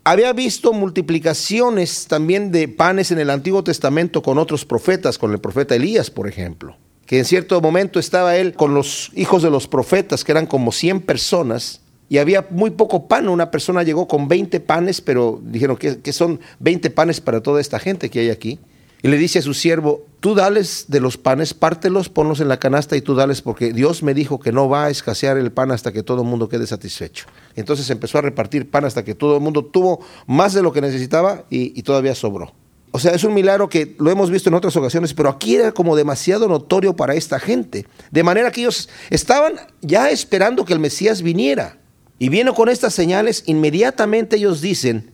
Había 0.04 0.34
visto 0.34 0.74
multiplicaciones 0.74 2.08
también 2.08 2.52
de 2.52 2.68
panes 2.68 3.12
en 3.12 3.20
el 3.20 3.30
Antiguo 3.30 3.64
Testamento 3.64 4.24
con 4.24 4.40
otros 4.40 4.66
profetas, 4.66 5.20
con 5.20 5.32
el 5.32 5.40
profeta 5.40 5.76
Elías, 5.76 6.10
por 6.10 6.28
ejemplo, 6.28 6.78
que 7.06 7.20
en 7.20 7.26
cierto 7.26 7.62
momento 7.62 8.00
estaba 8.00 8.36
él 8.38 8.54
con 8.54 8.74
los 8.74 9.12
hijos 9.14 9.44
de 9.44 9.52
los 9.52 9.68
profetas, 9.68 10.24
que 10.24 10.32
eran 10.32 10.48
como 10.48 10.72
100 10.72 11.02
personas, 11.02 11.81
y 12.12 12.18
había 12.18 12.46
muy 12.50 12.72
poco 12.72 13.08
pan. 13.08 13.30
Una 13.30 13.52
persona 13.52 13.84
llegó 13.84 14.06
con 14.06 14.28
20 14.28 14.60
panes, 14.60 15.00
pero 15.00 15.40
dijeron 15.46 15.78
que, 15.78 16.12
son 16.12 16.42
20 16.60 16.90
panes 16.90 17.22
para 17.22 17.40
toda 17.40 17.62
esta 17.62 17.80
gente 17.80 18.10
que 18.10 18.20
hay 18.20 18.30
aquí. 18.30 18.60
Y 19.02 19.08
le 19.08 19.18
dice 19.18 19.40
a 19.40 19.42
su 19.42 19.54
siervo, 19.54 20.06
tú 20.20 20.36
dales 20.36 20.88
de 20.90 21.00
los 21.00 21.16
panes, 21.16 21.54
pártelos, 21.54 22.10
ponlos 22.10 22.42
en 22.42 22.50
la 22.50 22.60
canasta 22.60 22.98
y 22.98 23.02
tú 23.02 23.16
dales, 23.16 23.42
porque 23.42 23.72
Dios 23.72 24.04
me 24.04 24.14
dijo 24.14 24.42
que 24.42 24.52
no 24.52 24.68
va 24.68 24.88
a 24.88 24.90
escasear 24.90 25.38
el 25.38 25.54
pan 25.54 25.72
hasta 25.72 25.94
que 25.94 26.04
todo 26.04 26.24
el 26.24 26.28
mundo 26.28 26.50
quede 26.50 26.68
satisfecho. 26.68 27.28
Entonces 27.56 27.90
empezó 27.90 28.18
a 28.18 28.24
repartir 28.24 28.70
pan 28.70 28.84
hasta 28.84 29.06
que 29.06 29.16
todo 29.16 29.38
el 29.38 29.42
mundo 29.42 29.64
tuvo 29.64 30.02
más 30.28 30.54
de 30.54 30.64
lo 30.64 30.74
que 30.74 30.82
necesitaba 30.82 31.46
y, 31.50 31.80
y 31.80 31.84
todavía 31.84 32.14
sobró. 32.14 32.52
O 32.92 33.00
sea, 33.00 33.14
es 33.14 33.24
un 33.24 33.34
milagro 33.34 33.70
que 33.70 33.96
lo 34.00 34.12
hemos 34.12 34.30
visto 34.30 34.50
en 34.50 34.56
otras 34.56 34.76
ocasiones, 34.76 35.14
pero 35.14 35.30
aquí 35.30 35.56
era 35.56 35.72
como 35.72 35.96
demasiado 35.96 36.50
notorio 36.50 36.94
para 36.94 37.16
esta 37.16 37.40
gente. 37.40 37.88
De 38.12 38.22
manera 38.22 38.52
que 38.52 38.60
ellos 38.60 38.90
estaban 39.10 39.54
ya 39.80 40.10
esperando 40.10 40.66
que 40.66 40.74
el 40.74 40.80
Mesías 40.80 41.22
viniera. 41.22 41.78
Y 42.22 42.30
viene 42.30 42.54
con 42.54 42.70
estas 42.70 42.94
señales, 42.94 43.42
inmediatamente 43.48 44.36
ellos 44.36 44.62
dicen, 44.62 45.12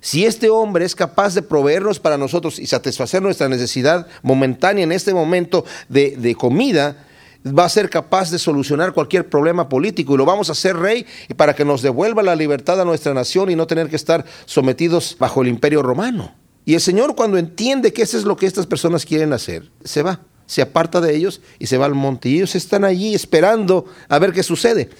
si 0.00 0.26
este 0.26 0.50
hombre 0.50 0.84
es 0.84 0.96
capaz 0.96 1.36
de 1.36 1.42
proveernos 1.42 2.00
para 2.00 2.18
nosotros 2.18 2.58
y 2.58 2.66
satisfacer 2.66 3.22
nuestra 3.22 3.48
necesidad 3.48 4.08
momentánea 4.22 4.82
en 4.82 4.90
este 4.90 5.14
momento 5.14 5.64
de, 5.88 6.16
de, 6.16 6.34
comida, 6.34 7.06
va 7.46 7.64
a 7.64 7.68
ser 7.68 7.88
capaz 7.88 8.32
de 8.32 8.40
solucionar 8.40 8.92
cualquier 8.92 9.28
problema 9.28 9.68
político 9.68 10.14
y 10.14 10.16
lo 10.16 10.24
vamos 10.24 10.48
a 10.48 10.52
hacer 10.52 10.76
rey 10.76 11.06
para 11.36 11.54
que 11.54 11.64
nos 11.64 11.80
devuelva 11.80 12.24
la 12.24 12.34
libertad 12.34 12.80
a 12.80 12.84
nuestra 12.84 13.14
nación 13.14 13.52
y 13.52 13.54
no 13.54 13.68
tener 13.68 13.88
que 13.88 13.94
estar 13.94 14.24
sometidos 14.44 15.14
bajo 15.16 15.42
el 15.42 15.48
imperio 15.48 15.80
romano. 15.84 16.34
Y 16.64 16.74
el 16.74 16.80
Señor 16.80 17.14
cuando 17.14 17.38
entiende 17.38 17.92
que 17.92 18.02
eso 18.02 18.18
es 18.18 18.24
lo 18.24 18.36
que 18.36 18.46
estas 18.46 18.66
personas 18.66 19.06
quieren 19.06 19.32
hacer, 19.32 19.70
se 19.84 20.02
va, 20.02 20.22
se 20.46 20.62
aparta 20.62 21.00
de 21.00 21.14
ellos 21.14 21.40
y 21.60 21.68
se 21.68 21.78
va 21.78 21.86
al 21.86 21.94
monte. 21.94 22.30
Y 22.30 22.38
ellos 22.38 22.56
están 22.56 22.82
allí 22.82 23.14
esperando 23.14 23.84
a 24.08 24.18
ver 24.18 24.32
qué 24.32 24.42
sucede. 24.42 24.90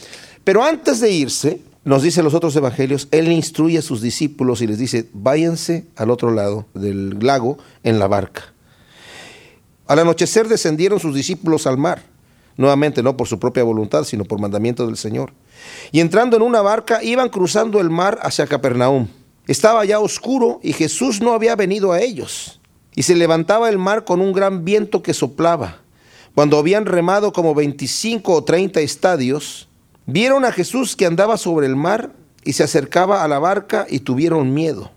Pero 0.45 0.65
antes 0.65 1.01
de 1.01 1.11
irse, 1.11 1.61
nos 1.85 2.03
dicen 2.03 2.25
los 2.25 2.35
otros 2.35 2.55
evangelios, 2.57 3.09
Él 3.11 3.33
instruye 3.33 3.79
a 3.79 3.83
sus 3.83 4.03
discípulos 4.03 4.61
y 4.61 4.67
les 4.67 4.79
dice, 4.79 5.09
váyanse 5.13 5.87
al 5.97 6.11
otro 6.11 6.31
lado 6.31 6.67
del 6.75 7.19
lago 7.21 7.59
en 7.83 7.99
la 7.99 8.09
barca. 8.09 8.53
Al 9.87 10.01
anochecer 10.01 10.49
descendieron 10.49 11.01
sus 11.01 11.15
discípulos 11.15 11.67
al 11.67 11.79
mar, 11.79 12.03
nuevamente 12.59 13.03
no 13.03 13.17
por 13.17 13.27
su 13.27 13.39
propia 13.39 13.63
voluntad, 13.63 14.05
sino 14.05 14.25
por 14.25 14.39
mandamiento 14.39 14.87
del 14.87 14.99
Señor. 14.99 15.33
Y 15.91 16.01
entrando 16.01 16.37
en 16.37 16.43
una 16.43 16.61
barca, 16.61 17.03
iban 17.03 17.31
cruzando 17.31 17.81
el 17.81 17.89
mar 17.89 18.19
hacia 18.23 18.47
Capernaum. 18.47 19.09
Estaba 19.47 19.87
ya 19.87 19.99
oscuro 19.99 20.61
y 20.63 20.75
Jesús 20.75 21.23
no 21.23 21.33
había 21.33 21.57
venido 21.57 21.93
a 21.93 22.03
ellos. 22.03 22.61
Y 22.95 23.05
se 23.05 23.15
levantaba 23.15 23.71
el 23.71 23.79
mar 23.79 24.05
con 24.05 24.21
un 24.21 24.35
gran 24.35 24.65
viento 24.65 25.03
que 25.03 25.15
soplaba. 25.15 25.79
Cuando 26.35 26.59
habían 26.59 26.85
remado 26.85 27.33
como 27.33 27.55
25 27.55 28.31
o 28.33 28.45
30 28.45 28.81
estadios, 28.81 29.68
vieron 30.09 30.47
a 30.47 30.53
Jesús 30.53 30.97
que 30.97 31.07
andaba 31.07 31.37
sobre 31.37 31.67
el 31.67 31.77
mar 31.77 32.13
y 32.43 32.55
se 32.55 32.65
acercaba 32.65 33.23
a 33.23 33.29
la 33.29 33.39
barca 33.39 33.87
y 33.89 34.01
tuvieron 34.01 34.55
miedo. 34.55 34.91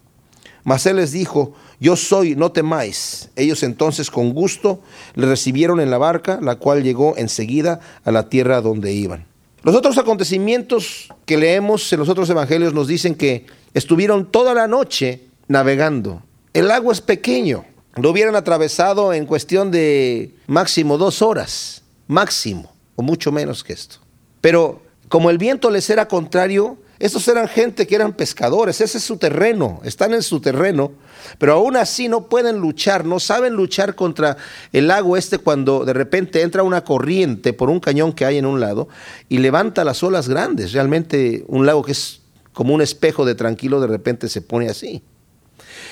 Mas 0.63 0.85
él 0.85 0.95
les 0.95 1.11
dijo, 1.11 1.53
yo 1.79 1.95
soy, 1.97 2.35
no 2.35 2.51
temáis. 2.51 3.29
Ellos 3.35 3.61
entonces 3.63 4.09
con 4.09 4.33
gusto 4.33 4.79
le 5.15 5.27
recibieron 5.27 5.81
en 5.81 5.91
la 5.91 5.97
barca, 5.97 6.39
la 6.41 6.55
cual 6.55 6.83
llegó 6.83 7.17
enseguida 7.17 7.81
a 8.05 8.11
la 8.11 8.29
tierra 8.29 8.61
donde 8.61 8.93
iban. 8.93 9.25
Los 9.63 9.75
otros 9.75 9.97
acontecimientos 9.97 11.09
que 11.25 11.37
leemos 11.37 11.91
en 11.91 11.99
los 11.99 12.09
otros 12.09 12.29
evangelios 12.29 12.73
nos 12.73 12.87
dicen 12.87 13.15
que 13.15 13.47
estuvieron 13.73 14.31
toda 14.31 14.53
la 14.53 14.67
noche 14.67 15.27
navegando. 15.47 16.23
El 16.53 16.71
agua 16.71 16.93
es 16.93 17.01
pequeño, 17.01 17.65
lo 17.95 18.11
hubieran 18.11 18.35
atravesado 18.35 19.13
en 19.13 19.25
cuestión 19.25 19.71
de 19.71 20.35
máximo 20.47 20.97
dos 20.97 21.21
horas, 21.21 21.83
máximo, 22.07 22.71
o 22.95 23.03
mucho 23.03 23.31
menos 23.31 23.63
que 23.63 23.73
esto. 23.73 23.97
Pero 24.39 24.81
como 25.11 25.29
el 25.29 25.37
viento 25.37 25.69
les 25.69 25.89
era 25.89 26.07
contrario, 26.07 26.77
estos 26.97 27.27
eran 27.27 27.49
gente 27.49 27.85
que 27.85 27.95
eran 27.95 28.13
pescadores, 28.13 28.79
ese 28.79 28.97
es 28.97 29.03
su 29.03 29.17
terreno, 29.17 29.81
están 29.83 30.13
en 30.13 30.23
su 30.23 30.39
terreno, 30.39 30.93
pero 31.37 31.51
aún 31.51 31.75
así 31.75 32.07
no 32.07 32.29
pueden 32.29 32.59
luchar, 32.59 33.03
no 33.03 33.19
saben 33.19 33.53
luchar 33.53 33.95
contra 33.95 34.37
el 34.71 34.87
lago 34.87 35.17
este 35.17 35.37
cuando 35.37 35.83
de 35.83 35.91
repente 35.91 36.43
entra 36.43 36.63
una 36.63 36.85
corriente 36.85 37.51
por 37.51 37.69
un 37.69 37.81
cañón 37.81 38.13
que 38.13 38.23
hay 38.23 38.37
en 38.37 38.45
un 38.45 38.61
lado 38.61 38.87
y 39.27 39.39
levanta 39.39 39.83
las 39.83 40.01
olas 40.01 40.29
grandes. 40.29 40.71
Realmente 40.71 41.43
un 41.49 41.65
lago 41.65 41.83
que 41.83 41.91
es 41.91 42.21
como 42.53 42.73
un 42.73 42.81
espejo 42.81 43.25
de 43.25 43.35
tranquilo 43.35 43.81
de 43.81 43.87
repente 43.87 44.29
se 44.29 44.41
pone 44.41 44.69
así. 44.69 45.03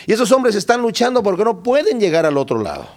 Y 0.08 0.14
esos 0.14 0.32
hombres 0.32 0.56
están 0.56 0.82
luchando 0.82 1.24
porque 1.24 1.44
no 1.44 1.62
pueden 1.62 2.00
llegar 2.00 2.26
al 2.26 2.38
otro 2.38 2.64
lado. 2.64 2.88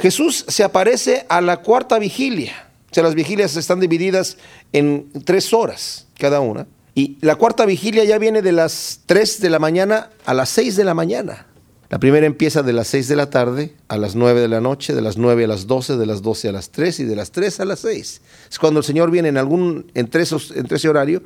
Jesús 0.00 0.44
se 0.48 0.64
aparece 0.64 1.26
a 1.28 1.40
la 1.40 1.58
cuarta 1.58 2.00
vigilia. 2.00 2.69
O 2.90 2.94
sea, 2.94 3.04
las 3.04 3.14
vigilias 3.14 3.56
están 3.56 3.80
divididas 3.80 4.36
en 4.72 5.10
tres 5.24 5.52
horas 5.52 6.08
cada 6.18 6.40
una. 6.40 6.66
Y 6.94 7.18
la 7.20 7.36
cuarta 7.36 7.64
vigilia 7.66 8.04
ya 8.04 8.18
viene 8.18 8.42
de 8.42 8.52
las 8.52 9.00
3 9.06 9.40
de 9.40 9.50
la 9.50 9.58
mañana 9.58 10.10
a 10.26 10.34
las 10.34 10.48
6 10.50 10.76
de 10.76 10.84
la 10.84 10.94
mañana. 10.94 11.46
La 11.88 11.98
primera 11.98 12.26
empieza 12.26 12.62
de 12.62 12.72
las 12.72 12.88
6 12.88 13.08
de 13.08 13.16
la 13.16 13.30
tarde 13.30 13.74
a 13.88 13.96
las 13.96 14.14
9 14.14 14.40
de 14.40 14.48
la 14.48 14.60
noche, 14.60 14.94
de 14.94 15.00
las 15.00 15.16
9 15.16 15.44
a 15.44 15.48
las 15.48 15.66
12, 15.66 15.96
de 15.96 16.06
las 16.06 16.22
12 16.22 16.48
a 16.48 16.52
las 16.52 16.70
3 16.70 17.00
y 17.00 17.04
de 17.04 17.16
las 17.16 17.30
3 17.32 17.60
a 17.60 17.64
las 17.64 17.80
6. 17.80 18.22
Es 18.50 18.58
cuando 18.58 18.80
el 18.80 18.84
Señor 18.84 19.10
viene 19.10 19.28
en 19.28 19.36
algún 19.36 19.90
entre, 19.94 20.22
esos, 20.22 20.52
ese 20.52 20.88
horario 20.88 21.22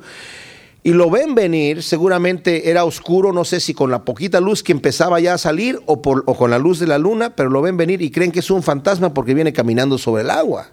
y 0.81 0.91
lo 0.93 1.09
ven 1.09 1.33
venir, 1.33 1.81
seguramente 1.81 2.69
era 2.69 2.85
oscuro, 2.85 3.33
no 3.33 3.43
sé 3.43 3.59
si 3.59 3.73
con 3.73 3.89
la 3.89 4.05
poquita 4.05 4.39
luz 4.39 4.61
que 4.61 4.71
empezaba 4.71 5.19
ya 5.19 5.33
a 5.33 5.37
salir 5.39 5.79
o, 5.87 5.93
o 5.93 6.35
con 6.35 6.51
la 6.51 6.59
luz 6.59 6.79
de 6.79 6.87
la 6.87 6.99
luna, 6.99 7.35
pero 7.35 7.49
lo 7.49 7.61
ven 7.61 7.75
venir 7.75 8.03
y 8.03 8.11
creen 8.11 8.31
que 8.31 8.39
es 8.39 8.51
un 8.51 8.61
fantasma 8.61 9.13
porque 9.13 9.33
viene 9.33 9.51
caminando 9.51 9.97
sobre 9.97 10.21
el 10.21 10.29
agua. 10.29 10.69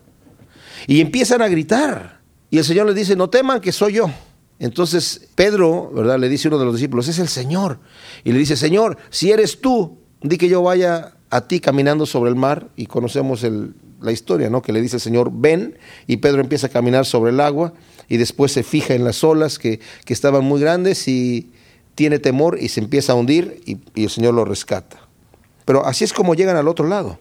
Y 0.87 1.01
empiezan 1.01 1.43
a 1.43 1.49
gritar. 1.49 2.21
Y 2.51 2.59
el 2.59 2.65
Señor 2.65 2.87
les 2.87 2.95
dice, 2.95 3.17
no 3.17 3.31
teman 3.31 3.61
que 3.61 3.73
soy 3.73 3.95
yo. 3.95 4.11
Entonces 4.59 5.29
Pedro, 5.35 5.91
¿verdad? 5.93 6.19
Le 6.19 6.29
dice 6.29 6.49
uno 6.49 6.59
de 6.59 6.65
los 6.65 6.75
discípulos, 6.75 7.09
es 7.09 7.19
el 7.19 7.29
Señor. 7.29 7.81
Y 8.25 8.33
le 8.33 8.39
dice, 8.39 8.57
Señor, 8.57 8.97
si 9.11 9.31
eres 9.33 9.61
tú, 9.61 9.99
di 10.23 10.39
que 10.39 10.49
yo 10.49 10.63
vaya 10.63 11.15
a 11.31 11.49
ti 11.49 11.61
caminando 11.61 12.07
sobre 12.07 12.31
el 12.31 12.37
mar. 12.37 12.69
Y 12.77 12.87
conocemos 12.87 13.45
la 14.01 14.13
historia, 14.13 14.51
¿no? 14.51 14.63
Que 14.63 14.73
le 14.73 14.81
dice 14.81 14.97
el 14.97 15.03
Señor, 15.03 15.31
ven. 15.33 15.79
Y 16.07 16.19
Pedro 16.19 16.41
empieza 16.41 16.69
a 16.69 16.71
caminar 16.71 17.07
sobre 17.07 17.33
el 17.33 17.41
agua 17.41 17.73
y 18.09 18.19
después 18.19 18.53
se 18.53 18.63
fija 18.63 18.95
en 18.95 19.05
las 19.05 19.25
olas 19.25 19.59
que, 19.59 19.81
estaban 20.07 20.45
muy 20.45 20.61
grandes 20.61 21.09
y 21.09 21.51
tiene 21.95 22.19
temor 22.19 22.59
y 22.61 22.69
se 22.69 22.81
empieza 22.81 23.13
a 23.13 23.17
hundir 23.17 23.63
y, 23.65 23.79
y 23.95 24.05
el 24.05 24.11
Señor 24.11 24.35
lo 24.35 24.45
rescata. 24.45 25.09
Pero 25.65 25.87
así 25.87 26.05
es 26.05 26.13
como 26.13 26.35
llegan 26.35 26.57
al 26.57 26.69
otro 26.69 26.87
lado. 26.87 27.19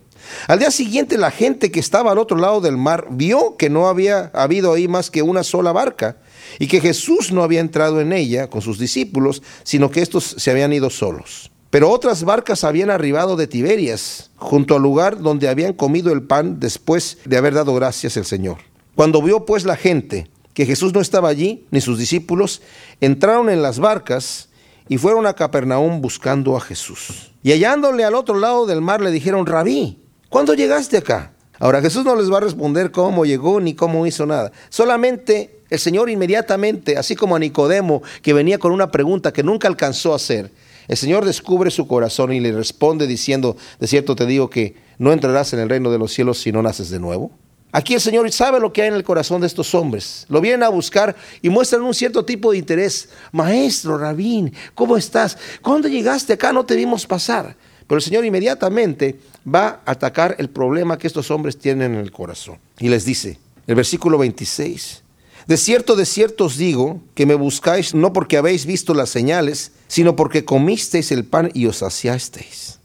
Al 0.47 0.59
día 0.59 0.71
siguiente 0.71 1.17
la 1.17 1.31
gente 1.31 1.71
que 1.71 1.79
estaba 1.79 2.11
al 2.11 2.17
otro 2.17 2.37
lado 2.37 2.61
del 2.61 2.77
mar 2.77 3.07
vio 3.11 3.55
que 3.57 3.69
no 3.69 3.87
había 3.87 4.31
habido 4.33 4.73
ahí 4.73 4.87
más 4.87 5.11
que 5.11 5.21
una 5.21 5.43
sola 5.43 5.71
barca 5.71 6.17
y 6.59 6.67
que 6.67 6.81
Jesús 6.81 7.31
no 7.31 7.43
había 7.43 7.59
entrado 7.59 8.01
en 8.01 8.13
ella 8.13 8.49
con 8.49 8.61
sus 8.61 8.79
discípulos, 8.79 9.41
sino 9.63 9.91
que 9.91 10.01
estos 10.01 10.35
se 10.37 10.51
habían 10.51 10.73
ido 10.73 10.89
solos. 10.89 11.51
Pero 11.69 11.89
otras 11.89 12.25
barcas 12.25 12.65
habían 12.65 12.89
arribado 12.89 13.37
de 13.37 13.47
Tiberias, 13.47 14.29
junto 14.35 14.75
al 14.75 14.81
lugar 14.81 15.21
donde 15.21 15.47
habían 15.47 15.71
comido 15.71 16.11
el 16.11 16.21
pan 16.21 16.59
después 16.59 17.19
de 17.23 17.37
haber 17.37 17.53
dado 17.53 17.73
gracias 17.73 18.17
al 18.17 18.25
Señor. 18.25 18.57
Cuando 18.95 19.21
vio 19.21 19.45
pues 19.45 19.63
la 19.63 19.77
gente 19.77 20.29
que 20.53 20.65
Jesús 20.65 20.93
no 20.93 20.99
estaba 20.99 21.29
allí, 21.29 21.65
ni 21.71 21.79
sus 21.79 21.97
discípulos, 21.97 22.61
entraron 22.99 23.49
en 23.49 23.61
las 23.61 23.79
barcas 23.79 24.49
y 24.89 24.97
fueron 24.97 25.25
a 25.25 25.33
Capernaum 25.33 26.01
buscando 26.01 26.57
a 26.57 26.59
Jesús. 26.59 27.31
Y 27.41 27.53
hallándole 27.53 28.03
al 28.03 28.15
otro 28.15 28.37
lado 28.37 28.65
del 28.65 28.81
mar 28.81 28.99
le 28.99 29.11
dijeron, 29.11 29.45
rabí, 29.45 29.99
¿cuándo 30.31 30.55
llegaste 30.55 30.97
acá? 30.97 31.33
Ahora 31.59 31.79
Jesús 31.79 32.03
no 32.03 32.15
les 32.15 32.31
va 32.31 32.37
a 32.37 32.41
responder 32.41 32.89
cómo 32.89 33.23
llegó 33.23 33.61
ni 33.61 33.75
cómo 33.75 34.07
hizo 34.07 34.25
nada. 34.25 34.51
Solamente 34.69 35.59
el 35.69 35.77
Señor 35.77 36.09
inmediatamente, 36.09 36.97
así 36.97 37.15
como 37.15 37.35
a 37.35 37.39
Nicodemo, 37.39 38.01
que 38.23 38.33
venía 38.33 38.57
con 38.57 38.71
una 38.71 38.89
pregunta 38.89 39.31
que 39.31 39.43
nunca 39.43 39.67
alcanzó 39.67 40.13
a 40.13 40.15
hacer, 40.15 40.49
el 40.87 40.97
Señor 40.97 41.23
descubre 41.23 41.69
su 41.69 41.87
corazón 41.87 42.33
y 42.33 42.39
le 42.39 42.51
responde 42.51 43.05
diciendo, 43.05 43.55
de 43.79 43.85
cierto 43.85 44.15
te 44.15 44.25
digo 44.25 44.49
que 44.49 44.75
no 44.97 45.13
entrarás 45.13 45.53
en 45.53 45.59
el 45.59 45.69
reino 45.69 45.91
de 45.91 45.99
los 45.99 46.11
cielos 46.11 46.39
si 46.39 46.51
no 46.51 46.63
naces 46.63 46.89
de 46.89 46.99
nuevo. 46.99 47.31
Aquí 47.71 47.93
el 47.93 48.01
Señor 48.01 48.29
sabe 48.31 48.59
lo 48.59 48.73
que 48.73 48.81
hay 48.81 48.89
en 48.89 48.95
el 48.95 49.03
corazón 49.03 49.39
de 49.41 49.47
estos 49.47 49.73
hombres. 49.73 50.25
Lo 50.29 50.41
vienen 50.41 50.63
a 50.63 50.69
buscar 50.69 51.15
y 51.41 51.49
muestran 51.49 51.83
un 51.83 51.93
cierto 51.93 52.25
tipo 52.25 52.51
de 52.51 52.57
interés. 52.57 53.09
Maestro, 53.31 53.97
rabín, 53.97 54.53
¿cómo 54.73 54.97
estás? 54.97 55.37
¿Cuándo 55.61 55.87
llegaste 55.87 56.33
acá? 56.33 56.51
No 56.51 56.65
te 56.65 56.75
vimos 56.75 57.05
pasar. 57.05 57.55
Pero 57.91 57.99
el 57.99 58.03
Señor 58.03 58.23
inmediatamente 58.23 59.19
va 59.45 59.81
a 59.85 59.91
atacar 59.91 60.37
el 60.39 60.49
problema 60.49 60.97
que 60.97 61.07
estos 61.07 61.29
hombres 61.29 61.57
tienen 61.57 61.93
en 61.93 61.99
el 61.99 62.13
corazón. 62.13 62.57
Y 62.79 62.87
les 62.87 63.03
dice, 63.03 63.37
el 63.67 63.75
versículo 63.75 64.17
26, 64.17 65.03
de 65.45 65.57
cierto, 65.57 65.97
de 65.97 66.05
cierto 66.05 66.45
os 66.45 66.55
digo 66.55 67.01
que 67.15 67.25
me 67.25 67.35
buscáis 67.35 67.93
no 67.93 68.13
porque 68.13 68.37
habéis 68.37 68.65
visto 68.65 68.93
las 68.93 69.09
señales, 69.09 69.73
sino 69.89 70.15
porque 70.15 70.45
comisteis 70.45 71.11
el 71.11 71.25
pan 71.25 71.51
y 71.53 71.65
os 71.65 71.79
saciasteis. 71.79 72.79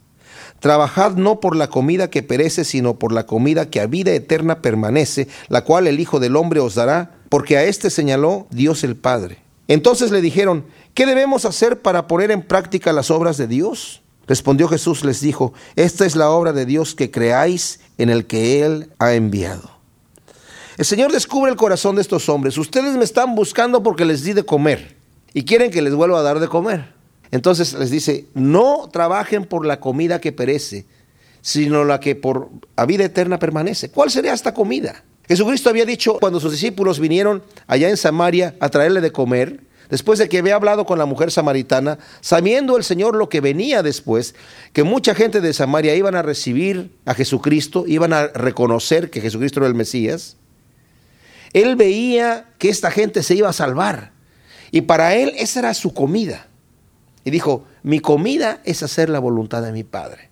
Trabajad 0.59 1.13
no 1.13 1.39
por 1.39 1.55
la 1.55 1.69
comida 1.69 2.11
que 2.11 2.25
perece, 2.25 2.65
sino 2.65 2.99
por 2.99 3.13
la 3.13 3.27
comida 3.27 3.71
que 3.71 3.79
a 3.79 3.87
vida 3.87 4.11
eterna 4.11 4.61
permanece, 4.61 5.29
la 5.47 5.63
cual 5.63 5.87
el 5.87 6.01
Hijo 6.01 6.19
del 6.19 6.35
Hombre 6.35 6.59
os 6.59 6.75
dará, 6.75 7.15
porque 7.29 7.57
a 7.57 7.63
éste 7.63 7.91
señaló 7.91 8.49
Dios 8.51 8.83
el 8.83 8.97
Padre. 8.97 9.39
Entonces 9.69 10.11
le 10.11 10.21
dijeron, 10.21 10.65
¿qué 10.95 11.07
debemos 11.07 11.45
hacer 11.45 11.81
para 11.81 12.09
poner 12.09 12.33
en 12.33 12.43
práctica 12.43 12.93
las 12.93 13.13
obras 13.13 13.37
de 13.37 13.47
Dios? 13.47 14.03
Respondió 14.26 14.68
Jesús, 14.68 15.04
les 15.04 15.21
dijo, 15.21 15.52
esta 15.76 16.04
es 16.04 16.16
la 16.16 16.30
obra 16.30 16.52
de 16.52 16.66
Dios 16.66 16.95
que 16.95 17.11
creáis 17.11 17.80
en 17.99 18.11
el 18.11 18.26
que 18.26 18.64
Él 18.64 18.90
ha 18.99 19.14
enviado. 19.14 19.71
El 20.76 20.85
Señor 20.85 21.12
descubre 21.12 21.50
el 21.50 21.56
corazón 21.56 21.97
de 21.97 22.02
estos 22.02 22.28
hombres. 22.28 22.59
Ustedes 22.59 22.97
me 22.97 23.04
están 23.04 23.35
buscando 23.35 23.83
porque 23.83 24.04
les 24.04 24.25
di 24.25 24.33
de 24.33 24.45
comer 24.45 24.97
y 25.33 25.45
quieren 25.45 25.71
que 25.71 25.80
les 25.80 25.95
vuelva 25.95 26.18
a 26.18 26.23
dar 26.23 26.40
de 26.40 26.49
comer. 26.49 26.92
Entonces 27.30 27.73
les 27.75 27.90
dice, 27.90 28.26
no 28.35 28.88
trabajen 28.92 29.45
por 29.45 29.64
la 29.64 29.80
comida 29.80 30.21
que 30.21 30.33
perece, 30.33 30.87
sino 31.40 31.85
la 31.85 32.00
que 32.00 32.14
por 32.14 32.50
a 32.75 32.85
vida 32.87 33.04
eterna 33.04 33.38
permanece. 33.38 33.90
¿Cuál 33.90 34.11
sería 34.11 34.35
esta 34.35 34.52
comida? 34.52 35.04
Jesucristo 35.28 35.71
había 35.71 35.85
dicho 35.85 36.18
cuando 36.21 36.40
sus 36.40 36.52
discípulos 36.52 37.00
vinieron 37.00 37.42
allá 37.66 37.88
en 37.88 37.97
Samaria 37.97 38.54
a 38.61 38.68
traerle 38.68 39.00
de 39.00 39.12
comer, 39.12 39.61
después 39.90 40.19
de 40.19 40.28
que 40.28 40.38
había 40.38 40.55
hablado 40.55 40.87
con 40.87 40.99
la 40.99 41.07
mujer 41.07 41.31
samaritana, 41.31 41.99
sabiendo 42.21 42.76
el 42.76 42.85
Señor 42.85 43.16
lo 43.16 43.28
que 43.28 43.40
venía 43.40 43.83
después, 43.83 44.35
que 44.73 44.83
mucha 44.83 45.14
gente 45.14 45.40
de 45.40 45.52
Samaria 45.52 45.95
iban 45.95 46.14
a 46.14 46.23
recibir 46.23 46.90
a 47.05 47.14
Jesucristo, 47.14 47.85
iban 47.87 48.12
a 48.12 48.28
reconocer 48.28 49.11
que 49.11 49.21
Jesucristo 49.21 49.61
era 49.61 49.69
el 49.69 49.75
Mesías, 49.75 50.37
él 51.52 51.76
veía 51.76 52.50
que 52.59 52.69
esta 52.69 52.90
gente 52.90 53.23
se 53.23 53.35
iba 53.35 53.49
a 53.49 53.52
salvar. 53.52 54.12
Y 54.71 54.83
para 54.83 55.14
él 55.14 55.33
esa 55.37 55.61
era 55.61 55.75
su 55.75 55.95
comida. 55.95 56.49
Y 57.25 57.31
dijo, 57.31 57.64
mi 57.83 58.00
comida 58.00 58.61
es 58.64 58.83
hacer 58.83 59.09
la 59.09 59.19
voluntad 59.19 59.62
de 59.62 59.73
mi 59.73 59.85
Padre. 59.85 60.31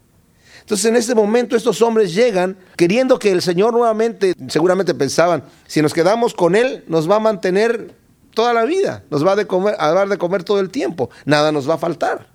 Entonces 0.61 0.87
en 0.87 0.97
este 0.97 1.15
momento 1.15 1.57
estos 1.57 1.83
hombres 1.83 2.15
llegan 2.15 2.57
queriendo 2.77 3.19
que 3.19 3.31
el 3.31 3.43
Señor 3.43 3.75
nuevamente, 3.75 4.35
seguramente 4.49 4.95
pensaban, 4.95 5.45
si 5.67 5.83
nos 5.83 5.93
quedamos 5.93 6.33
con 6.33 6.57
Él, 6.57 6.85
nos 6.89 7.11
va 7.11 7.17
a 7.17 7.21
mantener 7.21 7.95
toda 8.35 8.53
la 8.53 8.65
vida, 8.65 9.05
nos 9.11 9.27
va 9.27 9.33
a, 9.33 9.45
comer, 9.45 9.77
a 9.79 9.93
dar 9.93 10.09
de 10.09 10.19
comer 10.19 10.45
todo 10.45 10.61
el 10.61 10.71
tiempo, 10.71 11.11
nada 11.25 11.53
nos 11.53 11.69
va 11.69 11.75
a 11.75 11.79
faltar. 11.79 12.29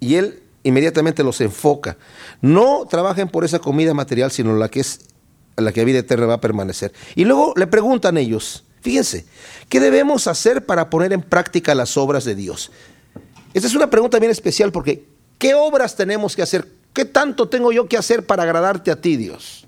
Y 0.00 0.16
Él 0.16 0.42
inmediatamente 0.64 1.22
los 1.22 1.40
enfoca. 1.40 1.96
No 2.40 2.86
trabajen 2.88 3.28
por 3.28 3.44
esa 3.44 3.60
comida 3.60 3.94
material, 3.94 4.30
sino 4.30 4.56
la 4.56 4.68
que 4.68 4.80
es 4.80 5.00
la 5.56 5.72
que 5.72 5.80
a 5.80 5.84
vida 5.84 6.00
eterna 6.00 6.26
va 6.26 6.34
a 6.34 6.40
permanecer. 6.40 6.92
Y 7.14 7.24
luego 7.24 7.54
le 7.56 7.66
preguntan 7.66 8.16
ellos, 8.16 8.64
fíjense, 8.80 9.24
¿qué 9.68 9.78
debemos 9.78 10.26
hacer 10.26 10.66
para 10.66 10.90
poner 10.90 11.12
en 11.12 11.22
práctica 11.22 11.74
las 11.74 11.96
obras 11.96 12.24
de 12.24 12.34
Dios? 12.34 12.72
Esta 13.52 13.68
es 13.68 13.74
una 13.74 13.88
pregunta 13.88 14.18
bien 14.18 14.32
especial 14.32 14.72
porque 14.72 15.06
¿qué 15.38 15.54
obras 15.54 15.94
tenemos 15.94 16.34
que 16.34 16.42
hacer? 16.42 16.66
¿Qué 16.92 17.04
tanto 17.04 17.48
tengo 17.48 17.70
yo 17.70 17.88
que 17.88 17.96
hacer 17.96 18.26
para 18.26 18.42
agradarte 18.42 18.90
a 18.90 19.00
ti, 19.00 19.16
Dios? 19.16 19.63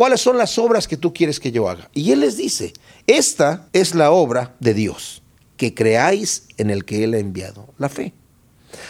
¿Cuáles 0.00 0.22
son 0.22 0.38
las 0.38 0.56
obras 0.56 0.88
que 0.88 0.96
tú 0.96 1.12
quieres 1.12 1.38
que 1.38 1.52
yo 1.52 1.68
haga? 1.68 1.90
Y 1.92 2.10
Él 2.10 2.20
les 2.20 2.38
dice, 2.38 2.72
esta 3.06 3.68
es 3.74 3.94
la 3.94 4.12
obra 4.12 4.56
de 4.58 4.72
Dios, 4.72 5.22
que 5.58 5.74
creáis 5.74 6.44
en 6.56 6.70
el 6.70 6.86
que 6.86 7.04
Él 7.04 7.12
ha 7.12 7.18
enviado, 7.18 7.68
la 7.76 7.90
fe. 7.90 8.14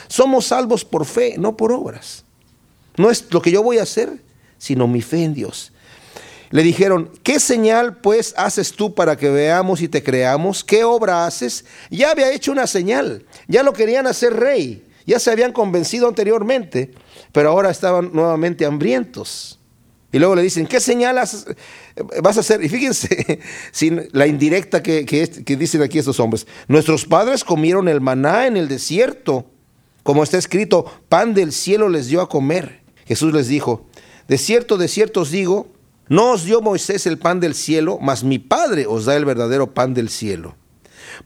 Somos 0.06 0.46
salvos 0.46 0.84
por 0.84 1.04
fe, 1.04 1.34
no 1.36 1.56
por 1.56 1.72
obras. 1.72 2.22
No 2.96 3.10
es 3.10 3.26
lo 3.32 3.42
que 3.42 3.50
yo 3.50 3.60
voy 3.60 3.78
a 3.78 3.82
hacer, 3.82 4.22
sino 4.56 4.86
mi 4.86 5.02
fe 5.02 5.24
en 5.24 5.34
Dios. 5.34 5.72
Le 6.50 6.62
dijeron, 6.62 7.10
¿qué 7.24 7.40
señal 7.40 7.96
pues 7.96 8.32
haces 8.36 8.70
tú 8.70 8.94
para 8.94 9.16
que 9.16 9.30
veamos 9.30 9.82
y 9.82 9.88
te 9.88 10.04
creamos? 10.04 10.62
¿Qué 10.62 10.84
obra 10.84 11.26
haces? 11.26 11.64
Ya 11.90 12.12
había 12.12 12.32
hecho 12.32 12.52
una 12.52 12.68
señal, 12.68 13.26
ya 13.48 13.64
lo 13.64 13.72
querían 13.72 14.06
hacer 14.06 14.34
rey, 14.34 14.86
ya 15.06 15.18
se 15.18 15.32
habían 15.32 15.52
convencido 15.52 16.06
anteriormente, 16.06 16.92
pero 17.32 17.50
ahora 17.50 17.70
estaban 17.70 18.12
nuevamente 18.12 18.64
hambrientos. 18.64 19.59
Y 20.12 20.18
luego 20.18 20.34
le 20.34 20.42
dicen, 20.42 20.66
¿qué 20.66 20.80
señal 20.80 21.16
vas 21.16 22.36
a 22.36 22.40
hacer? 22.40 22.64
Y 22.64 22.68
fíjense 22.68 23.38
sin 23.72 24.08
la 24.12 24.26
indirecta 24.26 24.82
que, 24.82 25.06
que 25.06 25.56
dicen 25.56 25.82
aquí 25.82 25.98
estos 25.98 26.18
hombres. 26.18 26.46
Nuestros 26.66 27.04
padres 27.04 27.44
comieron 27.44 27.88
el 27.88 28.00
maná 28.00 28.46
en 28.46 28.56
el 28.56 28.66
desierto, 28.66 29.46
como 30.02 30.22
está 30.22 30.38
escrito, 30.38 30.84
pan 31.08 31.34
del 31.34 31.52
cielo 31.52 31.88
les 31.88 32.08
dio 32.08 32.20
a 32.20 32.28
comer. 32.28 32.80
Jesús 33.06 33.32
les 33.32 33.48
dijo, 33.48 33.86
de 34.28 34.38
cierto, 34.38 34.78
de 34.78 34.88
cierto 34.88 35.20
os 35.20 35.30
digo, 35.30 35.68
no 36.08 36.32
os 36.32 36.44
dio 36.44 36.60
Moisés 36.60 37.06
el 37.06 37.18
pan 37.18 37.38
del 37.38 37.54
cielo, 37.54 37.98
mas 38.00 38.24
mi 38.24 38.38
Padre 38.38 38.86
os 38.86 39.04
da 39.04 39.16
el 39.16 39.24
verdadero 39.24 39.74
pan 39.74 39.94
del 39.94 40.08
cielo. 40.08 40.56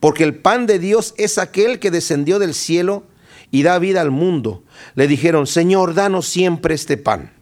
Porque 0.01 0.25
el 0.25 0.35
pan 0.35 0.67
de 0.67 0.79
Dios 0.79 1.15
es 1.17 1.39
aquel 1.39 1.79
que 1.79 1.91
descendió 1.91 2.39
del 2.39 2.53
cielo 2.55 3.05
y 3.51 3.63
da 3.63 3.79
vida 3.79 4.01
al 4.01 4.11
mundo. 4.11 4.65
Le 4.95 5.07
dijeron, 5.07 5.47
Señor, 5.47 5.95
danos 5.95 6.27
siempre 6.27 6.75
este 6.75 6.97
pan. 6.97 7.33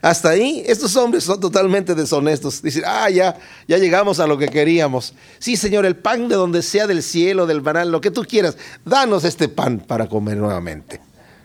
Hasta 0.00 0.30
ahí, 0.30 0.62
estos 0.66 0.94
hombres 0.96 1.24
son 1.24 1.40
totalmente 1.40 1.94
deshonestos. 1.94 2.62
Dicen, 2.62 2.84
ah, 2.86 3.10
ya, 3.10 3.36
ya 3.66 3.78
llegamos 3.78 4.20
a 4.20 4.26
lo 4.26 4.38
que 4.38 4.48
queríamos. 4.48 5.14
Sí, 5.38 5.56
Señor, 5.56 5.86
el 5.86 5.96
pan 5.96 6.28
de 6.28 6.36
donde 6.36 6.62
sea 6.62 6.86
del 6.86 7.02
cielo, 7.02 7.46
del 7.46 7.60
banal, 7.60 7.90
lo 7.90 8.00
que 8.00 8.10
tú 8.10 8.24
quieras, 8.24 8.56
danos 8.84 9.24
este 9.24 9.48
pan 9.48 9.80
para 9.80 10.08
comer 10.08 10.36
nuevamente. 10.36 11.00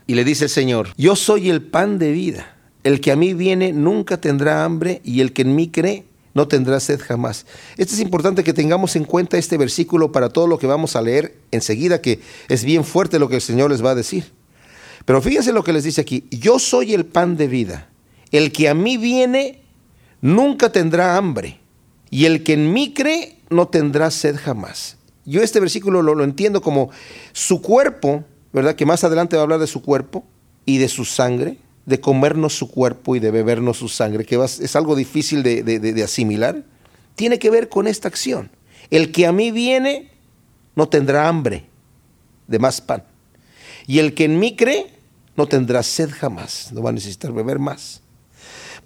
Y 0.06 0.14
le 0.14 0.24
dice 0.24 0.44
el 0.44 0.50
Señor, 0.50 0.88
yo 0.96 1.16
soy 1.16 1.50
el 1.50 1.62
pan 1.62 1.98
de 1.98 2.12
vida. 2.12 2.56
El 2.82 3.00
que 3.00 3.12
a 3.12 3.16
mí 3.16 3.32
viene 3.32 3.72
nunca 3.72 4.20
tendrá 4.20 4.64
hambre 4.64 5.00
y 5.04 5.20
el 5.20 5.32
que 5.32 5.42
en 5.42 5.56
mí 5.56 5.70
cree 5.70 6.04
no 6.34 6.48
tendrá 6.48 6.80
sed 6.80 7.00
jamás. 7.00 7.46
Esto 7.78 7.94
es 7.94 8.00
importante 8.00 8.44
que 8.44 8.52
tengamos 8.52 8.96
en 8.96 9.04
cuenta 9.04 9.38
este 9.38 9.56
versículo 9.56 10.12
para 10.12 10.28
todo 10.28 10.46
lo 10.46 10.58
que 10.58 10.66
vamos 10.66 10.96
a 10.96 11.00
leer 11.00 11.36
enseguida, 11.50 12.02
que 12.02 12.20
es 12.48 12.64
bien 12.64 12.84
fuerte 12.84 13.18
lo 13.18 13.28
que 13.28 13.36
el 13.36 13.40
Señor 13.40 13.70
les 13.70 13.82
va 13.82 13.92
a 13.92 13.94
decir. 13.94 14.32
Pero 15.04 15.22
fíjense 15.22 15.52
lo 15.52 15.64
que 15.64 15.72
les 15.72 15.84
dice 15.84 16.00
aquí, 16.00 16.26
yo 16.30 16.58
soy 16.58 16.92
el 16.92 17.06
pan 17.06 17.36
de 17.36 17.46
vida. 17.46 17.88
El 18.34 18.50
que 18.50 18.68
a 18.68 18.74
mí 18.74 18.96
viene 18.96 19.62
nunca 20.20 20.72
tendrá 20.72 21.16
hambre 21.16 21.60
y 22.10 22.24
el 22.24 22.42
que 22.42 22.54
en 22.54 22.72
mí 22.72 22.92
cree 22.92 23.38
no 23.48 23.68
tendrá 23.68 24.10
sed 24.10 24.36
jamás. 24.36 24.96
Yo 25.24 25.42
este 25.42 25.60
versículo 25.60 26.02
lo, 26.02 26.14
lo 26.14 26.24
entiendo 26.24 26.60
como 26.60 26.90
su 27.32 27.62
cuerpo, 27.62 28.24
¿verdad? 28.52 28.74
Que 28.74 28.86
más 28.86 29.04
adelante 29.04 29.36
va 29.36 29.42
a 29.42 29.44
hablar 29.44 29.60
de 29.60 29.66
su 29.66 29.82
cuerpo 29.82 30.24
y 30.66 30.78
de 30.78 30.88
su 30.88 31.04
sangre 31.04 31.58
de 31.86 32.00
comernos 32.00 32.54
su 32.54 32.70
cuerpo 32.70 33.14
y 33.16 33.20
de 33.20 33.30
bebernos 33.30 33.78
su 33.78 33.88
sangre, 33.88 34.24
que 34.24 34.42
es 34.42 34.76
algo 34.76 34.96
difícil 34.96 35.42
de, 35.42 36.02
asimilar, 36.02 36.64
tiene 37.14 37.38
que 37.38 37.50
ver 37.50 37.68
con 37.68 37.86
esta 37.86 38.08
acción. 38.08 38.50
El 38.90 39.12
que 39.12 39.26
a 39.26 39.32
mí 39.32 39.50
viene 39.50 40.10
no 40.74 40.88
tendrá 40.88 41.28
hambre 41.28 41.66
de 42.46 42.58
más 42.58 42.80
pan. 42.80 43.04
Y 43.86 43.98
el 43.98 44.14
que 44.14 44.24
en 44.24 44.38
mí 44.38 44.56
cree 44.56 44.94
no 45.36 45.46
tendrá 45.46 45.82
sed 45.82 46.10
jamás, 46.10 46.70
no 46.72 46.82
va 46.82 46.90
a 46.90 46.92
necesitar 46.92 47.32
beber 47.32 47.58
más. 47.58 48.00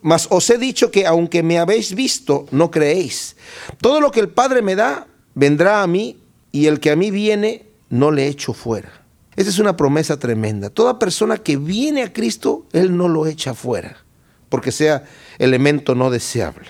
Mas 0.01 0.29
os 0.31 0.49
he 0.51 0.59
dicho 0.59 0.91
que 0.91 1.07
aunque 1.07 1.43
me 1.43 1.59
habéis 1.59 1.95
visto, 1.95 2.47
no 2.51 2.71
creéis. 2.71 3.37
Todo 3.81 4.01
lo 4.01 4.11
que 4.11 4.21
el 4.21 4.29
Padre 4.29 4.63
me 4.63 4.77
da, 4.77 5.07
vendrá 5.35 5.83
a 5.83 5.87
mí, 5.87 6.19
y 6.53 6.67
el 6.67 6.81
que 6.81 6.91
a 6.91 6.97
mí 6.97 7.11
viene, 7.11 7.67
no 7.91 8.11
le 8.11 8.27
echo 8.27 8.53
fuera. 8.53 9.05
Esa 9.37 9.51
es 9.51 9.59
una 9.59 9.77
promesa 9.77 10.19
tremenda. 10.19 10.71
Toda 10.71 10.99
persona 10.99 11.37
que 11.37 11.57
viene 11.57 12.03
a 12.03 12.13
Cristo, 12.13 12.67
Él 12.73 12.97
no 12.97 13.09
lo 13.09 13.27
echa 13.27 13.55
fuera, 13.55 14.05
porque 14.49 14.73
sea 14.73 15.05
elemento 15.39 15.95
no 15.95 16.11
deseable. 16.11 16.67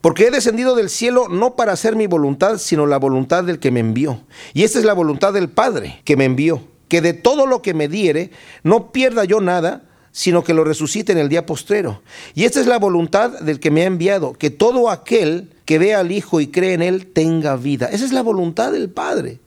Porque 0.00 0.26
he 0.26 0.30
descendido 0.30 0.74
del 0.74 0.88
cielo 0.88 1.28
no 1.28 1.56
para 1.56 1.72
hacer 1.72 1.94
mi 1.94 2.06
voluntad, 2.06 2.58
sino 2.58 2.86
la 2.86 2.98
voluntad 2.98 3.44
del 3.44 3.58
que 3.58 3.70
me 3.70 3.80
envió. 3.80 4.22
Y 4.54 4.64
esta 4.64 4.78
es 4.78 4.84
la 4.84 4.94
voluntad 4.94 5.32
del 5.32 5.50
Padre 5.50 6.00
que 6.04 6.16
me 6.16 6.24
envió, 6.24 6.62
que 6.88 7.00
de 7.02 7.12
todo 7.12 7.46
lo 7.46 7.62
que 7.62 7.74
me 7.74 7.88
diere, 7.88 8.30
no 8.62 8.92
pierda 8.92 9.24
yo 9.24 9.40
nada, 9.40 9.84
sino 10.12 10.42
que 10.42 10.54
lo 10.54 10.64
resucite 10.64 11.12
en 11.12 11.18
el 11.18 11.28
día 11.28 11.46
postrero. 11.46 12.02
Y 12.34 12.44
esta 12.44 12.60
es 12.60 12.66
la 12.66 12.78
voluntad 12.78 13.40
del 13.40 13.60
que 13.60 13.70
me 13.70 13.82
ha 13.82 13.86
enviado, 13.86 14.32
que 14.32 14.50
todo 14.50 14.90
aquel 14.90 15.50
que 15.64 15.78
vea 15.78 16.00
al 16.00 16.12
Hijo 16.12 16.40
y 16.40 16.48
cree 16.48 16.74
en 16.74 16.82
Él 16.82 17.06
tenga 17.06 17.56
vida. 17.56 17.86
Esa 17.86 18.04
es 18.04 18.12
la 18.12 18.22
voluntad 18.22 18.72
del 18.72 18.90
Padre 18.90 19.40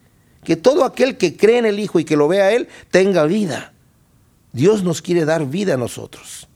que 0.43 0.55
todo 0.55 0.83
aquel 0.83 1.17
que 1.17 1.35
cree 1.35 1.57
en 1.57 1.65
el 1.65 1.79
Hijo 1.79 1.99
y 1.99 2.05
que 2.05 2.17
lo 2.17 2.27
vea 2.27 2.45
a 2.45 2.51
Él 2.51 2.67
tenga 2.91 3.25
vida. 3.25 3.73
Dios 4.51 4.83
nos 4.83 5.01
quiere 5.01 5.25
dar 5.25 5.47
vida 5.47 5.75
a 5.75 5.77
nosotros 5.77 6.47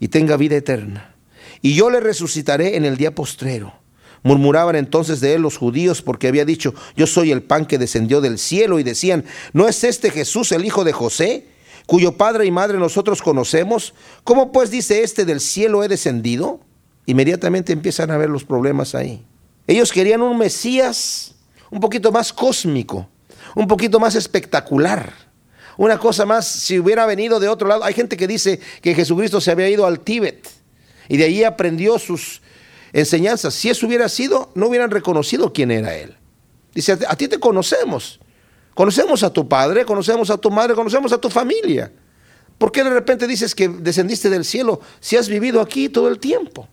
y 0.00 0.08
tenga 0.08 0.36
vida 0.36 0.56
eterna. 0.56 1.14
Y 1.62 1.74
yo 1.74 1.90
le 1.90 2.00
resucitaré 2.00 2.76
en 2.76 2.84
el 2.84 2.96
día 2.96 3.14
postrero. 3.14 3.74
Murmuraban 4.22 4.74
entonces 4.74 5.20
de 5.20 5.34
él 5.34 5.42
los 5.42 5.56
judíos 5.56 6.02
porque 6.02 6.26
había 6.26 6.44
dicho, 6.44 6.74
yo 6.96 7.06
soy 7.06 7.30
el 7.30 7.44
pan 7.44 7.64
que 7.64 7.78
descendió 7.78 8.20
del 8.20 8.38
cielo 8.38 8.80
y 8.80 8.82
decían, 8.82 9.24
¿no 9.52 9.68
es 9.68 9.84
este 9.84 10.10
Jesús 10.10 10.50
el 10.50 10.64
hijo 10.64 10.82
de 10.82 10.92
José, 10.92 11.46
cuyo 11.86 12.16
padre 12.16 12.44
y 12.44 12.50
madre 12.50 12.78
nosotros 12.78 13.22
conocemos? 13.22 13.94
¿Cómo 14.24 14.52
pues 14.52 14.70
dice 14.70 15.02
este 15.02 15.24
del 15.24 15.40
cielo 15.40 15.82
he 15.82 15.88
descendido? 15.88 16.60
Inmediatamente 17.06 17.72
empiezan 17.72 18.10
a 18.10 18.16
ver 18.16 18.28
los 18.28 18.44
problemas 18.44 18.94
ahí. 18.94 19.24
Ellos 19.66 19.92
querían 19.92 20.22
un 20.22 20.36
Mesías 20.36 21.34
un 21.70 21.80
poquito 21.80 22.12
más 22.12 22.32
cósmico, 22.32 23.08
un 23.54 23.66
poquito 23.66 23.98
más 24.00 24.14
espectacular. 24.14 25.12
Una 25.76 25.98
cosa 25.98 26.24
más, 26.24 26.46
si 26.46 26.78
hubiera 26.78 27.06
venido 27.06 27.38
de 27.38 27.48
otro 27.48 27.68
lado, 27.68 27.84
hay 27.84 27.94
gente 27.94 28.16
que 28.16 28.26
dice 28.26 28.60
que 28.80 28.94
Jesucristo 28.94 29.40
se 29.40 29.50
había 29.50 29.68
ido 29.68 29.86
al 29.86 30.00
Tíbet 30.00 30.48
y 31.08 31.16
de 31.16 31.24
allí 31.24 31.44
aprendió 31.44 31.98
sus 31.98 32.40
enseñanzas. 32.92 33.54
Si 33.54 33.68
eso 33.68 33.86
hubiera 33.86 34.08
sido, 34.08 34.50
no 34.54 34.68
hubieran 34.68 34.90
reconocido 34.90 35.52
quién 35.52 35.70
era 35.70 35.94
Él. 35.94 36.16
Dice, 36.74 36.98
a 37.06 37.16
ti 37.16 37.28
te 37.28 37.38
conocemos. 37.38 38.20
Conocemos 38.76 39.22
a 39.22 39.32
tu 39.32 39.48
padre, 39.48 39.86
conocemos 39.86 40.28
a 40.28 40.36
tu 40.36 40.50
madre, 40.50 40.74
conocemos 40.74 41.10
a 41.10 41.18
tu 41.18 41.30
familia. 41.30 41.90
¿Por 42.58 42.70
qué 42.70 42.84
de 42.84 42.90
repente 42.90 43.26
dices 43.26 43.54
que 43.54 43.70
descendiste 43.70 44.28
del 44.28 44.44
cielo 44.44 44.82
si 45.00 45.16
has 45.16 45.30
vivido 45.30 45.62
aquí 45.62 45.88
todo 45.88 46.08
el 46.08 46.18
tiempo? 46.18 46.68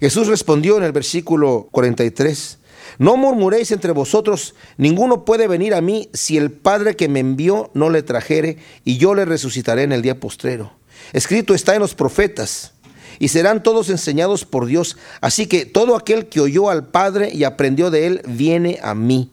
Jesús 0.00 0.26
respondió 0.26 0.76
en 0.76 0.82
el 0.82 0.90
versículo 0.90 1.68
43, 1.70 2.58
no 2.98 3.16
murmuréis 3.16 3.70
entre 3.70 3.92
vosotros, 3.92 4.56
ninguno 4.76 5.24
puede 5.24 5.46
venir 5.46 5.72
a 5.74 5.80
mí 5.80 6.08
si 6.12 6.36
el 6.36 6.50
Padre 6.50 6.96
que 6.96 7.08
me 7.08 7.20
envió 7.20 7.70
no 7.74 7.90
le 7.90 8.02
trajere, 8.02 8.58
y 8.84 8.98
yo 8.98 9.14
le 9.14 9.24
resucitaré 9.24 9.84
en 9.84 9.92
el 9.92 10.02
día 10.02 10.18
postrero. 10.18 10.72
Escrito 11.12 11.54
está 11.54 11.76
en 11.76 11.80
los 11.80 11.94
profetas, 11.94 12.72
y 13.20 13.28
serán 13.28 13.62
todos 13.62 13.88
enseñados 13.88 14.44
por 14.44 14.66
Dios. 14.66 14.96
Así 15.20 15.46
que 15.46 15.64
todo 15.64 15.94
aquel 15.94 16.26
que 16.26 16.40
oyó 16.40 16.70
al 16.70 16.88
Padre 16.88 17.30
y 17.32 17.44
aprendió 17.44 17.92
de 17.92 18.08
él, 18.08 18.22
viene 18.26 18.80
a 18.82 18.96
mí. 18.96 19.30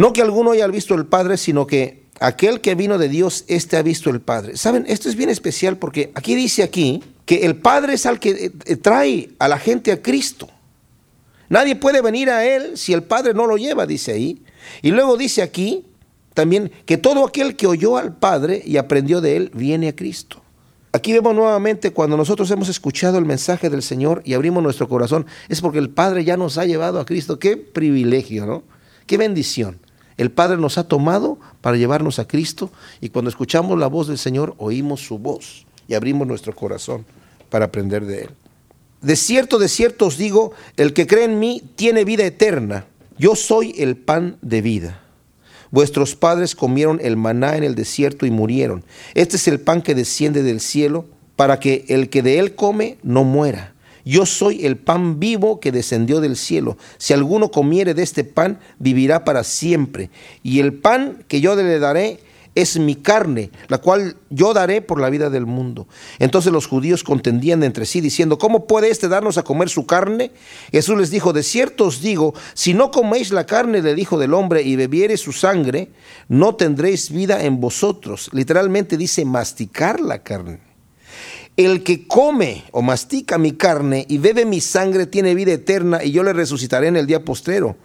No 0.00 0.14
que 0.14 0.22
alguno 0.22 0.52
haya 0.52 0.66
visto 0.66 0.94
el 0.94 1.04
Padre, 1.04 1.36
sino 1.36 1.66
que 1.66 2.04
aquel 2.20 2.62
que 2.62 2.74
vino 2.74 2.96
de 2.96 3.10
Dios, 3.10 3.44
éste 3.48 3.76
ha 3.76 3.82
visto 3.82 4.08
el 4.08 4.22
Padre. 4.22 4.56
Saben, 4.56 4.86
esto 4.88 5.10
es 5.10 5.14
bien 5.14 5.28
especial 5.28 5.76
porque 5.76 6.10
aquí 6.14 6.34
dice 6.34 6.62
aquí 6.62 7.02
que 7.26 7.44
el 7.44 7.56
Padre 7.56 7.92
es 7.92 8.06
al 8.06 8.18
que 8.18 8.50
eh, 8.64 8.76
trae 8.76 9.28
a 9.38 9.46
la 9.46 9.58
gente 9.58 9.92
a 9.92 10.00
Cristo. 10.00 10.48
Nadie 11.50 11.76
puede 11.76 12.00
venir 12.00 12.30
a 12.30 12.46
Él 12.46 12.78
si 12.78 12.94
el 12.94 13.02
Padre 13.02 13.34
no 13.34 13.46
lo 13.46 13.58
lleva, 13.58 13.84
dice 13.84 14.12
ahí. 14.12 14.42
Y 14.80 14.90
luego 14.90 15.18
dice 15.18 15.42
aquí 15.42 15.84
también 16.32 16.72
que 16.86 16.96
todo 16.96 17.26
aquel 17.26 17.54
que 17.54 17.66
oyó 17.66 17.98
al 17.98 18.16
Padre 18.16 18.62
y 18.64 18.78
aprendió 18.78 19.20
de 19.20 19.36
Él 19.36 19.50
viene 19.52 19.88
a 19.88 19.94
Cristo. 19.94 20.40
Aquí 20.92 21.12
vemos 21.12 21.34
nuevamente 21.34 21.90
cuando 21.90 22.16
nosotros 22.16 22.50
hemos 22.50 22.70
escuchado 22.70 23.18
el 23.18 23.26
mensaje 23.26 23.68
del 23.68 23.82
Señor 23.82 24.22
y 24.24 24.32
abrimos 24.32 24.62
nuestro 24.62 24.88
corazón, 24.88 25.26
es 25.50 25.60
porque 25.60 25.78
el 25.78 25.90
Padre 25.90 26.24
ya 26.24 26.38
nos 26.38 26.56
ha 26.56 26.64
llevado 26.64 27.00
a 27.00 27.04
Cristo. 27.04 27.38
Qué 27.38 27.58
privilegio, 27.58 28.46
¿no? 28.46 28.62
Qué 29.04 29.18
bendición. 29.18 29.78
El 30.20 30.30
Padre 30.30 30.58
nos 30.58 30.76
ha 30.76 30.86
tomado 30.86 31.38
para 31.62 31.78
llevarnos 31.78 32.18
a 32.18 32.28
Cristo 32.28 32.70
y 33.00 33.08
cuando 33.08 33.30
escuchamos 33.30 33.78
la 33.78 33.86
voz 33.86 34.06
del 34.06 34.18
Señor 34.18 34.54
oímos 34.58 35.00
su 35.00 35.18
voz 35.18 35.64
y 35.88 35.94
abrimos 35.94 36.28
nuestro 36.28 36.54
corazón 36.54 37.06
para 37.48 37.64
aprender 37.64 38.04
de 38.04 38.24
Él. 38.24 38.30
De 39.00 39.16
cierto, 39.16 39.58
de 39.58 39.70
cierto 39.70 40.04
os 40.08 40.18
digo, 40.18 40.52
el 40.76 40.92
que 40.92 41.06
cree 41.06 41.24
en 41.24 41.38
mí 41.38 41.62
tiene 41.74 42.04
vida 42.04 42.26
eterna. 42.26 42.84
Yo 43.16 43.34
soy 43.34 43.74
el 43.78 43.96
pan 43.96 44.36
de 44.42 44.60
vida. 44.60 45.00
Vuestros 45.70 46.14
padres 46.16 46.54
comieron 46.54 47.00
el 47.02 47.16
maná 47.16 47.56
en 47.56 47.64
el 47.64 47.74
desierto 47.74 48.26
y 48.26 48.30
murieron. 48.30 48.84
Este 49.14 49.36
es 49.36 49.48
el 49.48 49.58
pan 49.58 49.80
que 49.80 49.94
desciende 49.94 50.42
del 50.42 50.60
cielo, 50.60 51.06
para 51.34 51.60
que 51.60 51.86
el 51.88 52.10
que 52.10 52.20
de 52.20 52.40
él 52.40 52.54
come 52.54 52.98
no 53.02 53.24
muera. 53.24 53.72
Yo 54.04 54.26
soy 54.26 54.66
el 54.66 54.76
pan 54.76 55.20
vivo 55.20 55.60
que 55.60 55.72
descendió 55.72 56.20
del 56.20 56.36
cielo. 56.36 56.76
Si 56.98 57.12
alguno 57.12 57.50
comiere 57.50 57.94
de 57.94 58.02
este 58.02 58.24
pan, 58.24 58.60
vivirá 58.78 59.24
para 59.24 59.44
siempre. 59.44 60.10
Y 60.42 60.60
el 60.60 60.74
pan 60.74 61.24
que 61.28 61.40
yo 61.40 61.54
le 61.54 61.78
daré 61.78 62.20
es 62.54 62.78
mi 62.78 62.96
carne, 62.96 63.50
la 63.68 63.78
cual 63.78 64.16
yo 64.28 64.52
daré 64.52 64.82
por 64.82 65.00
la 65.00 65.10
vida 65.10 65.30
del 65.30 65.46
mundo. 65.46 65.86
Entonces 66.18 66.52
los 66.52 66.66
judíos 66.66 67.04
contendían 67.04 67.62
entre 67.62 67.86
sí, 67.86 68.00
diciendo, 68.00 68.38
¿cómo 68.38 68.66
puede 68.66 68.90
éste 68.90 69.08
darnos 69.08 69.38
a 69.38 69.44
comer 69.44 69.68
su 69.68 69.86
carne? 69.86 70.32
Jesús 70.72 70.98
les 70.98 71.10
dijo, 71.10 71.32
de 71.32 71.42
cierto 71.42 71.86
os 71.86 72.00
digo, 72.00 72.34
si 72.54 72.74
no 72.74 72.90
coméis 72.90 73.30
la 73.30 73.46
carne 73.46 73.82
del 73.82 73.98
Hijo 73.98 74.18
del 74.18 74.34
Hombre 74.34 74.62
y 74.62 74.76
bebiereis 74.76 75.20
su 75.20 75.32
sangre, 75.32 75.90
no 76.28 76.56
tendréis 76.56 77.10
vida 77.10 77.44
en 77.44 77.60
vosotros. 77.60 78.30
Literalmente 78.32 78.96
dice 78.96 79.24
masticar 79.24 80.00
la 80.00 80.22
carne. 80.22 80.69
El 81.60 81.82
que 81.82 82.06
come 82.06 82.64
o 82.72 82.80
mastica 82.80 83.36
mi 83.36 83.52
carne 83.52 84.06
y 84.08 84.16
bebe 84.16 84.46
mi 84.46 84.62
sangre 84.62 85.04
tiene 85.04 85.34
vida 85.34 85.52
eterna 85.52 86.02
y 86.02 86.10
yo 86.10 86.22
le 86.22 86.32
resucitaré 86.32 86.86
en 86.86 86.96
el 86.96 87.06
día 87.06 87.22
postrero. 87.22 87.76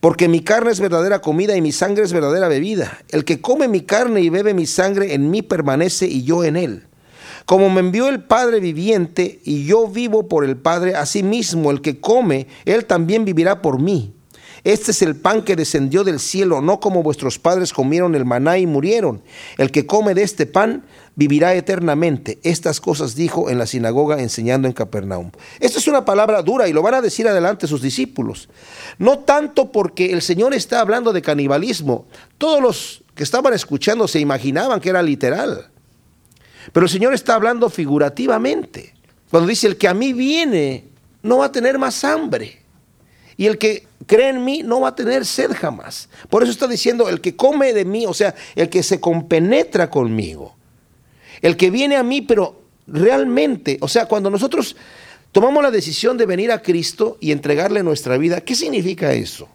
Porque 0.00 0.28
mi 0.28 0.40
carne 0.40 0.70
es 0.70 0.80
verdadera 0.80 1.22
comida 1.22 1.56
y 1.56 1.62
mi 1.62 1.72
sangre 1.72 2.04
es 2.04 2.12
verdadera 2.12 2.48
bebida. 2.48 2.98
El 3.08 3.24
que 3.24 3.40
come 3.40 3.68
mi 3.68 3.80
carne 3.80 4.20
y 4.20 4.28
bebe 4.28 4.52
mi 4.52 4.66
sangre 4.66 5.14
en 5.14 5.30
mí 5.30 5.40
permanece 5.40 6.06
y 6.06 6.24
yo 6.24 6.44
en 6.44 6.58
él. 6.58 6.88
Como 7.46 7.70
me 7.70 7.80
envió 7.80 8.10
el 8.10 8.22
Padre 8.22 8.60
viviente 8.60 9.40
y 9.44 9.64
yo 9.64 9.88
vivo 9.88 10.28
por 10.28 10.44
el 10.44 10.58
Padre, 10.58 10.94
asimismo 10.94 11.70
el 11.70 11.80
que 11.80 11.98
come, 11.98 12.48
él 12.66 12.84
también 12.84 13.24
vivirá 13.24 13.62
por 13.62 13.80
mí. 13.80 14.15
Este 14.66 14.90
es 14.90 15.00
el 15.02 15.14
pan 15.14 15.42
que 15.42 15.54
descendió 15.54 16.02
del 16.02 16.18
cielo, 16.18 16.60
no 16.60 16.80
como 16.80 17.04
vuestros 17.04 17.38
padres 17.38 17.72
comieron 17.72 18.16
el 18.16 18.24
maná 18.24 18.58
y 18.58 18.66
murieron. 18.66 19.22
El 19.58 19.70
que 19.70 19.86
come 19.86 20.12
de 20.12 20.24
este 20.24 20.44
pan 20.44 20.82
vivirá 21.14 21.54
eternamente. 21.54 22.40
Estas 22.42 22.80
cosas 22.80 23.14
dijo 23.14 23.48
en 23.48 23.58
la 23.58 23.68
sinagoga 23.68 24.20
enseñando 24.20 24.66
en 24.66 24.74
Capernaum. 24.74 25.30
Esta 25.60 25.78
es 25.78 25.86
una 25.86 26.04
palabra 26.04 26.42
dura 26.42 26.66
y 26.66 26.72
lo 26.72 26.82
van 26.82 26.94
a 26.94 27.00
decir 27.00 27.28
adelante 27.28 27.68
sus 27.68 27.80
discípulos. 27.80 28.48
No 28.98 29.20
tanto 29.20 29.70
porque 29.70 30.12
el 30.12 30.20
Señor 30.20 30.52
está 30.52 30.80
hablando 30.80 31.12
de 31.12 31.22
canibalismo. 31.22 32.06
Todos 32.36 32.60
los 32.60 33.04
que 33.14 33.22
estaban 33.22 33.54
escuchando 33.54 34.08
se 34.08 34.18
imaginaban 34.18 34.80
que 34.80 34.88
era 34.88 35.00
literal. 35.00 35.70
Pero 36.72 36.86
el 36.86 36.90
Señor 36.90 37.14
está 37.14 37.36
hablando 37.36 37.70
figurativamente. 37.70 38.94
Cuando 39.30 39.48
dice, 39.48 39.68
el 39.68 39.76
que 39.76 39.86
a 39.86 39.94
mí 39.94 40.12
viene 40.12 40.88
no 41.22 41.38
va 41.38 41.44
a 41.44 41.52
tener 41.52 41.78
más 41.78 42.02
hambre. 42.02 42.62
Y 43.36 43.46
el 43.46 43.58
que 43.58 43.85
cree 44.06 44.28
en 44.28 44.44
mí 44.44 44.62
no 44.62 44.80
va 44.80 44.88
a 44.88 44.94
tener 44.94 45.24
sed 45.24 45.52
jamás. 45.52 46.08
Por 46.28 46.42
eso 46.42 46.52
está 46.52 46.66
diciendo, 46.66 47.08
el 47.08 47.20
que 47.20 47.36
come 47.36 47.72
de 47.72 47.84
mí, 47.84 48.06
o 48.06 48.14
sea, 48.14 48.34
el 48.54 48.68
que 48.68 48.82
se 48.82 49.00
compenetra 49.00 49.90
conmigo. 49.90 50.54
El 51.40 51.56
que 51.56 51.70
viene 51.70 51.96
a 51.96 52.02
mí, 52.02 52.22
pero 52.22 52.62
realmente, 52.86 53.78
o 53.80 53.88
sea, 53.88 54.06
cuando 54.06 54.30
nosotros 54.30 54.76
tomamos 55.32 55.62
la 55.62 55.70
decisión 55.70 56.16
de 56.16 56.26
venir 56.26 56.52
a 56.52 56.62
Cristo 56.62 57.18
y 57.20 57.32
entregarle 57.32 57.82
nuestra 57.82 58.16
vida, 58.18 58.40
¿qué 58.40 58.54
significa 58.54 59.12
eso? 59.12 59.48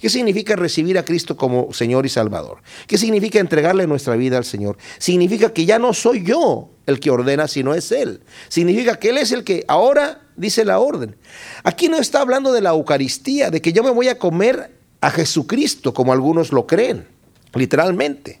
¿Qué 0.00 0.10
significa 0.10 0.56
recibir 0.56 0.98
a 0.98 1.04
Cristo 1.04 1.36
como 1.36 1.72
Señor 1.72 2.04
y 2.04 2.10
Salvador? 2.10 2.62
¿Qué 2.86 2.98
significa 2.98 3.40
entregarle 3.40 3.86
nuestra 3.86 4.14
vida 4.16 4.36
al 4.36 4.44
Señor? 4.44 4.76
Significa 4.98 5.52
que 5.52 5.64
ya 5.64 5.78
no 5.78 5.94
soy 5.94 6.22
yo 6.22 6.70
el 6.86 7.00
que 7.00 7.10
ordena, 7.10 7.48
sino 7.48 7.74
es 7.74 7.92
Él. 7.92 8.20
Significa 8.48 8.98
que 8.98 9.10
Él 9.10 9.18
es 9.18 9.32
el 9.32 9.44
que 9.44 9.64
ahora 9.68 10.22
dice 10.36 10.64
la 10.64 10.78
orden. 10.78 11.16
Aquí 11.64 11.88
no 11.88 11.98
está 11.98 12.20
hablando 12.20 12.52
de 12.52 12.60
la 12.60 12.70
Eucaristía, 12.70 13.50
de 13.50 13.60
que 13.60 13.72
yo 13.72 13.82
me 13.82 13.90
voy 13.90 14.08
a 14.08 14.18
comer 14.18 14.72
a 15.00 15.10
Jesucristo, 15.10 15.92
como 15.92 16.12
algunos 16.12 16.52
lo 16.52 16.66
creen, 16.66 17.06
literalmente. 17.54 18.40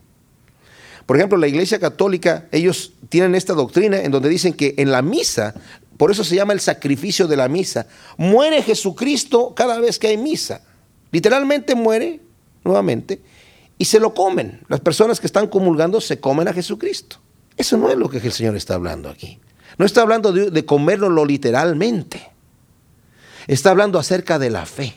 Por 1.06 1.16
ejemplo, 1.16 1.38
la 1.38 1.46
Iglesia 1.46 1.78
Católica, 1.78 2.46
ellos 2.50 2.92
tienen 3.08 3.34
esta 3.34 3.54
doctrina 3.54 4.00
en 4.00 4.10
donde 4.10 4.28
dicen 4.28 4.52
que 4.52 4.74
en 4.78 4.90
la 4.90 5.02
misa, 5.02 5.54
por 5.96 6.10
eso 6.10 6.24
se 6.24 6.34
llama 6.34 6.52
el 6.52 6.60
sacrificio 6.60 7.26
de 7.26 7.36
la 7.36 7.48
misa, 7.48 7.86
muere 8.16 8.62
Jesucristo 8.62 9.54
cada 9.54 9.78
vez 9.78 9.98
que 9.98 10.08
hay 10.08 10.16
misa. 10.16 10.62
Literalmente 11.12 11.74
muere 11.74 12.20
nuevamente 12.64 13.22
y 13.78 13.84
se 13.84 14.00
lo 14.00 14.14
comen. 14.14 14.60
Las 14.68 14.80
personas 14.80 15.20
que 15.20 15.26
están 15.26 15.46
comulgando 15.46 16.00
se 16.00 16.18
comen 16.18 16.48
a 16.48 16.52
Jesucristo. 16.52 17.18
Eso 17.56 17.76
no 17.76 17.90
es 17.90 17.96
lo 17.96 18.08
que 18.08 18.18
el 18.18 18.32
Señor 18.32 18.56
está 18.56 18.74
hablando 18.74 19.08
aquí. 19.08 19.38
No 19.78 19.86
está 19.86 20.02
hablando 20.02 20.32
de, 20.32 20.50
de 20.50 20.64
literalmente. 21.26 22.30
Está 23.46 23.70
hablando 23.70 23.98
acerca 23.98 24.38
de 24.38 24.50
la 24.50 24.66
fe. 24.66 24.94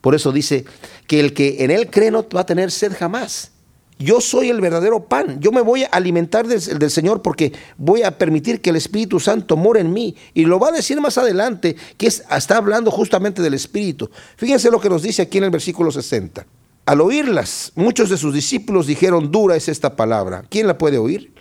Por 0.00 0.14
eso 0.14 0.32
dice 0.32 0.64
que 1.06 1.20
el 1.20 1.32
que 1.32 1.64
en 1.64 1.70
él 1.70 1.88
cree 1.90 2.10
no 2.10 2.26
va 2.28 2.40
a 2.40 2.46
tener 2.46 2.70
sed 2.70 2.92
jamás. 2.98 3.52
Yo 3.98 4.20
soy 4.20 4.50
el 4.50 4.60
verdadero 4.60 5.04
pan. 5.04 5.38
Yo 5.40 5.52
me 5.52 5.60
voy 5.60 5.84
a 5.84 5.88
alimentar 5.88 6.46
del, 6.46 6.60
del, 6.78 6.90
Señor 6.90 7.22
porque 7.22 7.52
voy 7.76 8.02
a 8.02 8.18
permitir 8.18 8.60
que 8.60 8.70
el 8.70 8.76
Espíritu 8.76 9.20
Santo 9.20 9.56
more 9.56 9.80
en 9.80 9.92
mí. 9.92 10.16
Y 10.34 10.44
lo 10.44 10.58
va 10.58 10.68
a 10.68 10.72
decir 10.72 11.00
más 11.00 11.18
adelante, 11.18 11.76
que 11.96 12.08
es, 12.08 12.24
está 12.36 12.56
hablando 12.56 12.90
justamente 12.90 13.42
del 13.42 13.54
Espíritu. 13.54 14.10
Fíjense 14.36 14.70
lo 14.70 14.80
que 14.80 14.88
nos 14.88 15.02
dice 15.02 15.22
aquí 15.22 15.38
en 15.38 15.44
el 15.44 15.50
versículo 15.50 15.92
60. 15.92 16.44
Al 16.84 17.00
oírlas, 17.00 17.70
muchos 17.76 18.10
de 18.10 18.16
sus 18.16 18.34
discípulos 18.34 18.88
dijeron, 18.88 19.30
dura 19.30 19.54
es 19.54 19.68
esta 19.68 19.94
palabra. 19.94 20.44
¿Quién 20.48 20.66
la 20.66 20.78
puede 20.78 20.98
oír? 20.98 21.32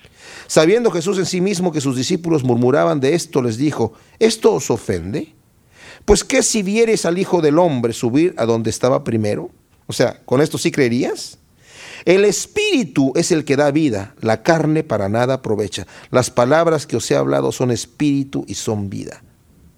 Sabiendo 0.51 0.91
Jesús 0.91 1.17
en 1.17 1.25
sí 1.25 1.39
mismo 1.39 1.71
que 1.71 1.79
sus 1.79 1.95
discípulos 1.95 2.43
murmuraban 2.43 2.99
de 2.99 3.15
esto, 3.15 3.41
les 3.41 3.55
dijo, 3.55 3.93
¿esto 4.19 4.53
os 4.53 4.69
ofende? 4.69 5.33
Pues 6.03 6.25
qué 6.25 6.43
si 6.43 6.61
vieres 6.61 7.05
al 7.05 7.17
Hijo 7.17 7.39
del 7.39 7.57
Hombre 7.57 7.93
subir 7.93 8.35
a 8.37 8.45
donde 8.45 8.69
estaba 8.69 9.05
primero? 9.05 9.49
O 9.87 9.93
sea, 9.93 10.19
¿con 10.25 10.41
esto 10.41 10.57
sí 10.57 10.69
creerías? 10.69 11.37
El 12.03 12.25
espíritu 12.25 13.13
es 13.15 13.31
el 13.31 13.45
que 13.45 13.55
da 13.55 13.71
vida, 13.71 14.13
la 14.19 14.43
carne 14.43 14.83
para 14.83 15.07
nada 15.07 15.35
aprovecha. 15.35 15.87
Las 16.09 16.29
palabras 16.29 16.85
que 16.85 16.97
os 16.97 17.09
he 17.09 17.15
hablado 17.15 17.53
son 17.53 17.71
espíritu 17.71 18.43
y 18.45 18.55
son 18.55 18.89
vida. 18.89 19.23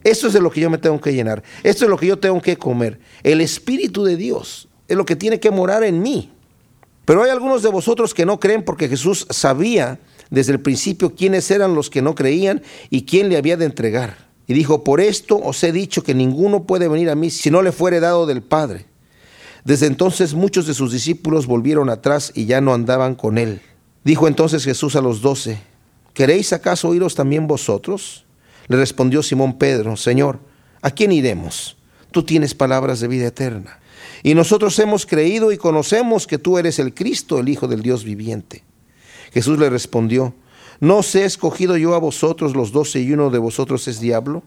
Eso 0.03 0.25
es 0.25 0.33
de 0.33 0.41
lo 0.41 0.49
que 0.49 0.61
yo 0.61 0.71
me 0.71 0.79
tengo 0.79 0.99
que 0.99 1.13
llenar. 1.13 1.43
Esto 1.61 1.85
es 1.85 1.91
lo 1.91 1.97
que 1.97 2.07
yo 2.07 2.17
tengo 2.17 2.41
que 2.41 2.57
comer. 2.57 2.99
El 3.21 3.41
espíritu 3.41 4.03
de 4.03 4.17
Dios 4.17 4.69
es 4.87 4.97
lo 4.97 5.05
que 5.05 5.15
tiene 5.15 5.39
que 5.39 5.51
morar 5.51 5.83
en 5.83 6.01
mí. 6.01 6.31
Pero 7.05 7.21
hay 7.21 7.29
algunos 7.29 7.61
de 7.61 7.69
vosotros 7.69 8.15
que 8.15 8.25
no 8.25 8.39
creen 8.39 8.65
porque 8.65 8.89
Jesús 8.89 9.27
sabía 9.29 9.99
desde 10.29 10.53
el 10.53 10.59
principio 10.59 11.15
quiénes 11.15 11.49
eran 11.51 11.75
los 11.75 11.89
que 11.89 12.01
no 12.01 12.15
creían 12.15 12.61
y 12.89 13.03
quién 13.03 13.29
le 13.29 13.37
había 13.37 13.57
de 13.57 13.65
entregar. 13.65 14.29
Y 14.47 14.53
dijo, 14.53 14.83
por 14.83 14.99
esto 14.99 15.37
os 15.37 15.63
he 15.63 15.71
dicho 15.71 16.03
que 16.03 16.13
ninguno 16.13 16.63
puede 16.63 16.87
venir 16.87 17.09
a 17.09 17.15
mí 17.15 17.29
si 17.29 17.49
no 17.49 17.61
le 17.61 17.71
fuere 17.71 17.99
dado 17.99 18.25
del 18.25 18.41
Padre. 18.41 18.85
Desde 19.63 19.87
entonces 19.87 20.33
muchos 20.33 20.67
de 20.67 20.73
sus 20.73 20.91
discípulos 20.91 21.47
volvieron 21.47 21.89
atrás 21.89 22.31
y 22.35 22.45
ya 22.45 22.59
no 22.59 22.73
andaban 22.73 23.15
con 23.15 23.37
él. 23.37 23.61
Dijo 24.03 24.27
entonces 24.27 24.65
Jesús 24.65 24.97
a 24.97 25.01
los 25.01 25.21
doce, 25.21 25.59
¿queréis 26.13 26.51
acaso 26.51 26.89
oíros 26.89 27.15
también 27.15 27.47
vosotros? 27.47 28.25
Le 28.67 28.75
respondió 28.75 29.23
Simón 29.23 29.57
Pedro, 29.57 29.95
Señor, 29.95 30.39
¿a 30.81 30.91
quién 30.91 31.13
iremos? 31.13 31.77
Tú 32.11 32.23
tienes 32.23 32.53
palabras 32.53 32.99
de 32.99 33.07
vida 33.07 33.27
eterna. 33.27 33.79
Y 34.23 34.35
nosotros 34.35 34.77
hemos 34.79 35.05
creído 35.05 35.51
y 35.51 35.57
conocemos 35.57 36.27
que 36.27 36.37
tú 36.37 36.57
eres 36.57 36.79
el 36.79 36.93
Cristo, 36.93 37.39
el 37.39 37.49
Hijo 37.49 37.67
del 37.67 37.81
Dios 37.81 38.03
viviente. 38.03 38.63
Jesús 39.33 39.57
le 39.57 39.69
respondió, 39.69 40.33
¿no 40.79 40.97
os 40.97 41.15
he 41.15 41.25
escogido 41.25 41.77
yo 41.77 41.95
a 41.95 41.99
vosotros 41.99 42.55
los 42.55 42.71
doce 42.71 43.01
y 43.01 43.11
uno 43.13 43.29
de 43.29 43.39
vosotros 43.39 43.87
es 43.87 43.99
diablo? 43.99 44.43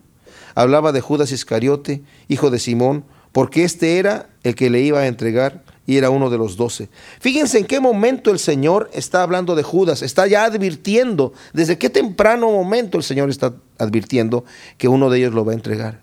Hablaba 0.55 0.93
de 0.93 1.01
Judas 1.01 1.33
Iscariote, 1.33 2.03
hijo 2.29 2.51
de 2.51 2.59
Simón, 2.59 3.05
porque 3.33 3.65
este 3.65 3.99
era 3.99 4.31
el 4.43 4.55
que 4.55 4.71
le 4.71 4.81
iba 4.81 5.01
a 5.01 5.07
entregar 5.07 5.63
y 5.87 5.97
era 5.97 6.11
uno 6.11 6.31
de 6.31 6.39
los 6.39 6.57
doce. 6.57 6.89
Fíjense 7.21 7.59
en 7.59 7.67
qué 7.67 7.81
momento 7.81 8.31
el 8.31 8.39
Señor 8.39 8.91
está 8.93 9.23
hablando 9.23 9.55
de 9.55 9.63
Judas, 9.63 10.03
está 10.03 10.27
ya 10.27 10.45
advirtiendo, 10.45 11.33
desde 11.53 11.79
qué 11.79 11.91
temprano 11.91 12.51
momento 12.51 12.97
el 12.97 13.05
Señor 13.05 13.29
está 13.31 13.55
advirtiendo 13.79 14.45
que 14.79 14.89
uno 14.89 15.11
de 15.11 15.19
ellos 15.19 15.35
lo 15.35 15.45
va 15.45 15.53
a 15.53 15.57
entregar. 15.57 16.01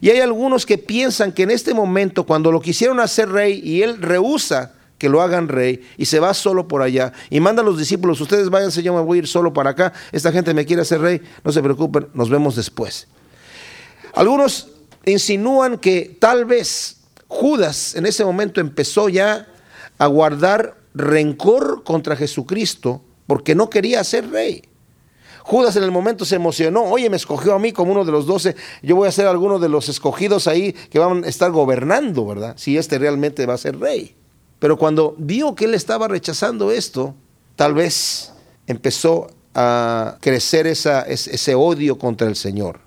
Y 0.00 0.10
hay 0.10 0.20
algunos 0.20 0.66
que 0.66 0.78
piensan 0.78 1.32
que 1.32 1.44
en 1.44 1.50
este 1.50 1.74
momento, 1.74 2.24
cuando 2.24 2.50
lo 2.50 2.60
quisieron 2.60 3.00
hacer 3.00 3.30
rey 3.30 3.60
y 3.62 3.82
él 3.82 4.00
rehúsa 4.02 4.75
que 4.98 5.08
lo 5.08 5.22
hagan 5.22 5.48
rey 5.48 5.82
y 5.96 6.06
se 6.06 6.20
va 6.20 6.34
solo 6.34 6.68
por 6.68 6.82
allá 6.82 7.12
y 7.30 7.40
manda 7.40 7.62
a 7.62 7.64
los 7.64 7.78
discípulos, 7.78 8.20
ustedes 8.20 8.50
váyanse, 8.50 8.82
yo 8.82 8.94
me 8.94 9.00
voy 9.00 9.18
a 9.18 9.20
ir 9.20 9.26
solo 9.28 9.52
para 9.52 9.70
acá, 9.70 9.92
esta 10.12 10.32
gente 10.32 10.54
me 10.54 10.64
quiere 10.64 10.82
hacer 10.82 11.00
rey, 11.00 11.20
no 11.44 11.52
se 11.52 11.62
preocupen, 11.62 12.08
nos 12.14 12.30
vemos 12.30 12.56
después. 12.56 13.08
Algunos 14.14 14.68
insinúan 15.04 15.78
que 15.78 16.16
tal 16.18 16.44
vez 16.44 16.96
Judas 17.28 17.94
en 17.94 18.06
ese 18.06 18.24
momento 18.24 18.60
empezó 18.60 19.08
ya 19.08 19.46
a 19.98 20.06
guardar 20.06 20.76
rencor 20.94 21.84
contra 21.84 22.16
Jesucristo 22.16 23.02
porque 23.26 23.54
no 23.54 23.68
quería 23.68 24.02
ser 24.04 24.30
rey. 24.30 24.62
Judas 25.42 25.76
en 25.76 25.84
el 25.84 25.92
momento 25.92 26.24
se 26.24 26.34
emocionó, 26.34 26.82
oye, 26.82 27.08
me 27.08 27.16
escogió 27.16 27.54
a 27.54 27.58
mí 27.60 27.70
como 27.70 27.92
uno 27.92 28.04
de 28.04 28.10
los 28.10 28.26
doce, 28.26 28.56
yo 28.82 28.96
voy 28.96 29.06
a 29.06 29.12
ser 29.12 29.28
alguno 29.28 29.60
de 29.60 29.68
los 29.68 29.88
escogidos 29.88 30.48
ahí 30.48 30.72
que 30.72 30.98
van 30.98 31.22
a 31.22 31.28
estar 31.28 31.52
gobernando, 31.52 32.26
¿verdad? 32.26 32.54
Si 32.56 32.76
este 32.76 32.98
realmente 32.98 33.46
va 33.46 33.54
a 33.54 33.58
ser 33.58 33.78
rey. 33.78 34.16
Pero 34.58 34.76
cuando 34.76 35.14
vio 35.18 35.54
que 35.54 35.66
él 35.66 35.74
estaba 35.74 36.08
rechazando 36.08 36.70
esto, 36.70 37.14
tal 37.56 37.74
vez 37.74 38.32
empezó 38.66 39.28
a 39.54 40.18
crecer 40.20 40.66
ese 40.66 41.54
odio 41.54 41.98
contra 41.98 42.26
el 42.26 42.36
Señor. 42.36 42.80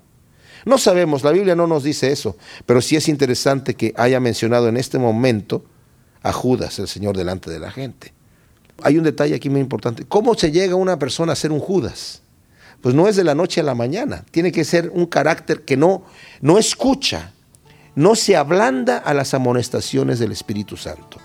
No 0.66 0.78
sabemos, 0.78 1.24
la 1.24 1.32
Biblia 1.32 1.56
no 1.56 1.68
nos 1.68 1.84
dice 1.84 2.12
eso, 2.12 2.36
pero 2.66 2.82
sí 2.82 2.96
es 2.96 3.08
interesante 3.08 3.76
que 3.76 3.94
haya 3.98 4.20
mencionado 4.20 4.68
en 4.68 4.78
este 4.78 5.00
momento 5.00 5.64
a 6.22 6.34
Judas, 6.34 6.78
el 6.80 6.88
Señor, 6.88 7.16
delante 7.16 7.50
de 7.50 7.60
la 7.60 7.72
gente. 7.72 8.14
Hay 8.84 8.98
un 8.98 9.04
detalle 9.04 9.36
aquí 9.36 9.50
muy 9.50 9.62
importante. 9.62 10.06
¿Cómo 10.06 10.36
se 10.36 10.52
llega 10.52 10.76
una 10.76 11.00
persona 11.00 11.34
a 11.34 11.36
ser 11.36 11.52
un 11.52 11.60
Judas? 11.60 12.22
Pues 12.82 12.96
no 12.96 13.08
es 13.08 13.16
de 13.16 13.24
la 13.24 13.36
noche 13.36 13.62
a 13.62 13.64
la 13.64 13.76
mañana. 13.76 14.26
Tiene 14.32 14.52
que 14.52 14.64
ser 14.64 14.90
un 14.94 15.06
carácter 15.06 15.64
que 15.64 15.76
no, 15.76 16.04
no 16.42 16.58
escucha, 16.58 17.34
no 17.96 18.16
se 18.16 18.38
ablanda 18.38 18.98
a 18.98 19.14
las 19.14 19.34
amonestaciones 19.34 20.20
del 20.20 20.32
Espíritu 20.32 20.78
Santo. 20.78 21.20